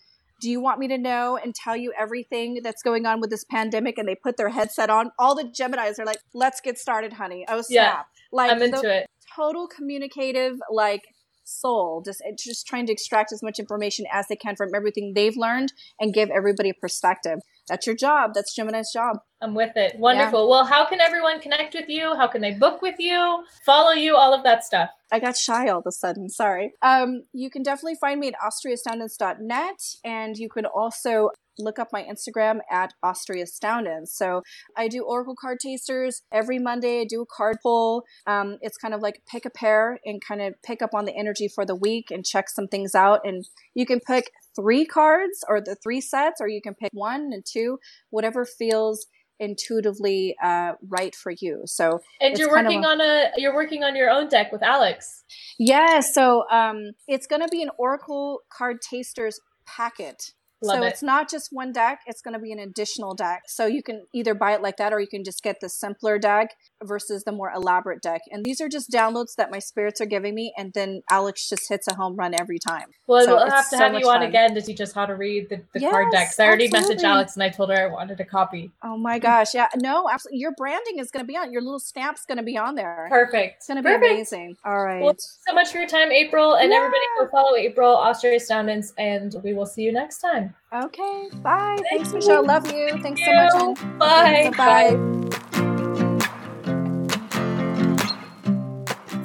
"Do 0.42 0.50
you 0.50 0.60
want 0.62 0.80
me 0.80 0.88
to 0.90 0.98
know 0.98 1.38
and 1.38 1.56
tell 1.56 1.76
you 1.78 1.94
everything 1.98 2.60
that's 2.64 2.84
going 2.84 3.06
on 3.06 3.20
with 3.22 3.30
this 3.30 3.44
pandemic?" 3.46 3.98
And 3.98 4.08
they 4.08 4.16
put 4.16 4.36
their 4.38 4.50
headset 4.50 4.90
on. 4.90 5.12
All 5.18 5.34
the 5.36 5.46
Geminis 5.46 5.98
are 6.00 6.06
like, 6.06 6.20
"Let's 6.34 6.60
get 6.62 6.78
started, 6.78 7.14
honey." 7.14 7.46
Oh 7.48 7.62
snap! 7.62 7.68
Yeah. 7.70 8.04
like 8.34 8.52
I'm 8.52 8.62
into 8.62 8.82
the 8.82 8.98
it. 9.04 9.10
total 9.36 9.68
communicative, 9.68 10.60
like 10.72 11.04
soul, 11.48 12.02
just 12.06 12.22
it's 12.26 12.44
just 12.44 12.68
trying 12.68 12.86
to 12.88 12.94
extract 12.94 13.32
as 13.32 13.42
much 13.42 13.60
information 13.60 14.06
as 14.12 14.28
they 14.28 14.36
can 14.36 14.56
from 14.56 14.76
everything 14.76 15.14
they've 15.14 15.38
learned 15.38 15.74
and 16.00 16.14
give 16.14 16.30
everybody 16.30 16.70
a 16.70 16.74
perspective. 16.74 17.40
That's 17.68 17.86
your 17.86 17.96
job. 17.96 18.32
That's 18.34 18.56
Gemini's 18.56 18.92
job. 18.94 19.18
I'm 19.42 19.54
with 19.54 19.76
it. 19.76 20.00
Wonderful. 20.00 20.50
Well, 20.50 20.66
how 20.66 20.88
can 20.88 21.00
everyone 21.02 21.40
connect 21.40 21.74
with 21.74 21.90
you? 21.90 22.16
How 22.16 22.28
can 22.28 22.42
they 22.42 22.54
book 22.54 22.82
with 22.82 22.96
you? 22.98 23.44
Follow 23.66 23.92
you? 23.92 24.16
All 24.16 24.34
of 24.34 24.44
that 24.44 24.64
stuff. 24.64 24.90
I 25.12 25.20
got 25.20 25.38
shy 25.38 25.68
all 25.68 25.80
of 25.80 25.86
a 25.88 25.92
sudden. 25.92 26.30
Sorry. 26.30 26.74
Um, 26.82 27.24
you 27.34 27.50
can 27.50 27.64
definitely 27.64 27.98
find 28.00 28.20
me 28.20 28.30
at 28.30 28.36
austriastoundance.net 28.36 29.96
and 30.04 30.38
you 30.38 30.50
can 30.50 30.66
also 30.66 31.30
look 31.60 31.80
up 31.80 31.90
my 31.92 32.04
Instagram 32.04 32.60
at 32.72 32.94
Austria 33.04 33.28
austriastoundance. 33.38 34.10
So 34.10 34.42
I 34.76 34.88
do 34.88 35.04
Oracle 35.04 35.36
card 35.40 35.60
tasters 35.60 36.22
every 36.32 36.60
Monday. 36.60 37.02
I 37.02 37.06
do 37.08 37.22
a 37.22 37.26
card 37.26 37.58
pull. 37.62 38.04
Um, 38.26 38.58
it's 38.62 38.78
kind 38.78 38.94
of 38.94 39.02
like 39.02 39.22
pick 39.30 39.46
a 39.46 39.50
pair 39.50 40.00
and 40.06 40.22
kind 40.26 40.42
of 40.42 40.54
pick 40.64 40.82
up 40.82 40.92
on 40.94 41.06
the 41.06 41.16
energy 41.16 41.48
for 41.48 41.66
the 41.66 41.76
week 41.76 42.12
and 42.12 42.26
check 42.26 42.50
some 42.50 42.68
things 42.68 42.96
out. 42.96 43.22
And 43.24 43.46
you 43.74 43.86
can 43.86 44.00
pick 44.00 44.32
three 44.56 44.86
cards 44.86 45.44
or 45.48 45.62
the 45.62 45.76
three 45.76 46.02
sets, 46.02 46.42
or 46.42 46.48
you 46.48 46.62
can 46.62 46.74
pick 46.74 46.90
one 46.94 47.30
and 47.34 47.44
two, 47.46 47.80
whatever 48.10 48.46
feels 48.46 49.08
intuitively 49.40 50.36
uh, 50.44 50.74
right 50.88 51.16
for 51.16 51.32
you. 51.40 51.62
So 51.66 52.00
And 52.20 52.38
you're 52.38 52.50
kind 52.50 52.66
of 52.68 52.74
working 52.74 52.86
a- 52.86 52.88
on 52.88 53.02
a 53.02 53.32
you're 53.38 53.54
working 53.54 53.84
on 53.84 53.96
your 53.96 54.10
own 54.10 54.30
deck 54.30 54.52
with 54.52 54.64
Alex. 54.64 55.24
Yeah, 55.60 56.00
so 56.00 56.46
um, 56.50 56.92
it's 57.08 57.28
going 57.28 57.42
to 57.42 57.48
be 57.50 57.62
an 57.62 57.70
Oracle 57.78 58.42
Card 58.52 58.78
Tasters 58.82 59.40
packet. 59.68 60.34
Love 60.62 60.78
so 60.78 60.84
it. 60.84 60.88
it's 60.88 61.04
not 61.04 61.30
just 61.30 61.50
one 61.52 61.72
deck, 61.72 62.00
it's 62.08 62.22
going 62.22 62.34
to 62.34 62.40
be 62.40 62.52
an 62.52 62.60
additional 62.60 63.14
deck. 63.14 63.44
So 63.48 63.66
you 63.68 63.84
can 63.84 64.06
either 64.14 64.34
buy 64.34 64.54
it 64.54 64.62
like 64.62 64.78
that 64.78 64.92
or 64.92 65.00
you 65.00 65.08
can 65.08 65.24
just 65.24 65.44
get 65.44 65.58
the 65.62 65.70
simpler 65.70 66.18
deck 66.18 66.56
versus 66.84 67.24
the 67.26 67.32
more 67.32 67.52
elaborate 67.56 68.02
deck. 68.02 68.22
And 68.32 68.44
these 68.44 68.60
are 68.62 68.68
just 68.70 68.90
downloads 68.92 69.36
that 69.38 69.52
my 69.52 69.60
spirits 69.60 70.02
are 70.02 70.06
giving 70.06 70.34
me 70.34 70.54
and 70.58 70.74
then 70.74 71.02
Alex 71.12 71.48
just 71.48 71.70
hits 71.70 71.88
a 71.88 71.94
home 71.96 72.16
run 72.16 72.34
every 72.34 72.58
time. 72.60 72.88
Well, 73.06 73.24
So 73.24 73.36
we'll 73.36 73.50
have 73.52 73.70
to 73.70 73.78
so 73.78 73.84
have 73.84 73.94
you 73.94 74.08
on 74.10 74.20
fun. 74.22 74.24
again 74.24 74.56
to 74.56 74.62
teach 74.62 74.82
us 74.82 74.92
how 74.94 75.06
to 75.06 75.16
read 75.16 75.50
the, 75.50 75.62
the 75.74 75.80
card 75.90 76.08
Yes, 76.12 76.24
decks. 76.24 76.40
I 76.40 76.48
already 76.48 76.70
messaged. 76.70 77.04
Alex 77.04 77.36
and 77.36 77.44
I 77.44 77.50
told 77.50 77.70
her 77.70 77.76
I 77.80 77.88
wanted 77.88 78.20
a 78.20 78.26
copy. 78.26 78.72
Oh 78.84 78.98
my 78.98 79.20
gosh, 79.20 79.54
yeah. 79.54 79.68
No, 79.76 80.10
absolutely. 80.10 80.40
Your 80.40 80.54
branding 80.58 81.00
is 81.00 81.12
going 81.12 81.24
to 81.24 81.28
be 81.28 81.38
on. 81.38 81.52
Your 81.52 81.62
little 81.62 81.80
stamp's 81.80 82.26
going 82.26 82.38
to 82.38 82.44
be 82.44 82.58
on 82.58 82.76
there. 82.76 83.08
Perfect. 83.10 83.58
It's 83.58 83.68
going 83.68 83.78
to 83.78 83.84
be 83.84 83.90
Perfect. 83.90 84.12
amazing. 84.12 84.58
All 84.66 84.84
right. 84.84 85.02
Well, 85.04 85.16
so 85.18 85.54
much 85.54 85.72
for 85.72 85.78
your 85.78 85.88
time, 85.88 86.12
April. 86.12 86.56
And 86.56 86.72
Yeah. 86.72 86.78
everybody 86.78 87.02
go 87.20 87.28
follow 87.30 87.56
April, 87.56 87.96
Austria 87.96 88.36
Astoundance, 88.38 88.94
and 88.98 89.36
we 89.44 89.54
will 89.54 89.66
see 89.66 89.84
you 89.84 89.92
next 89.92 90.20
time. 90.20 90.47
Okay. 90.74 91.30
Bye. 91.42 91.78
Thanks, 91.90 92.10
you. 92.10 92.16
Michelle. 92.16 92.46
Love 92.46 92.70
you. 92.72 93.02
Thanks 93.02 93.22
so 93.24 93.34
much. 93.34 93.54
you. 93.82 93.88
Bye. 93.98 94.52
Bye. 94.58 94.98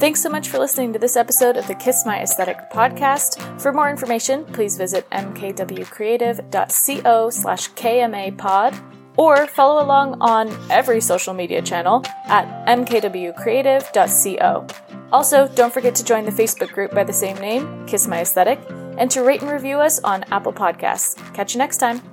Thanks 0.02 0.18
so 0.20 0.28
much 0.28 0.48
for 0.48 0.58
listening 0.58 0.92
to 0.94 0.98
this 0.98 1.16
episode 1.16 1.56
of 1.56 1.68
the 1.68 1.76
Kiss 1.76 2.04
My 2.04 2.20
Aesthetic 2.22 2.56
podcast. 2.72 3.40
For 3.60 3.72
more 3.72 3.88
information, 3.88 4.44
please 4.46 4.76
visit 4.76 5.08
mkwcreative.co 5.10 7.30
slash 7.30 7.70
kmapod 7.70 8.82
or 9.16 9.46
follow 9.46 9.80
along 9.80 10.20
on 10.20 10.52
every 10.70 11.00
social 11.00 11.34
media 11.34 11.62
channel 11.62 12.02
at 12.24 12.66
mkwcreative.co. 12.66 14.66
Also, 15.12 15.46
don't 15.54 15.72
forget 15.72 15.94
to 15.94 16.04
join 16.04 16.24
the 16.24 16.32
Facebook 16.32 16.72
group 16.72 16.92
by 16.92 17.04
the 17.04 17.12
same 17.12 17.36
name, 17.36 17.86
Kiss 17.86 18.08
My 18.08 18.22
Aesthetic, 18.22 18.58
and 18.98 19.10
to 19.10 19.22
rate 19.22 19.42
and 19.42 19.50
review 19.50 19.78
us 19.78 19.98
on 20.00 20.24
Apple 20.24 20.52
Podcasts. 20.52 21.16
Catch 21.34 21.54
you 21.54 21.58
next 21.58 21.78
time. 21.78 22.11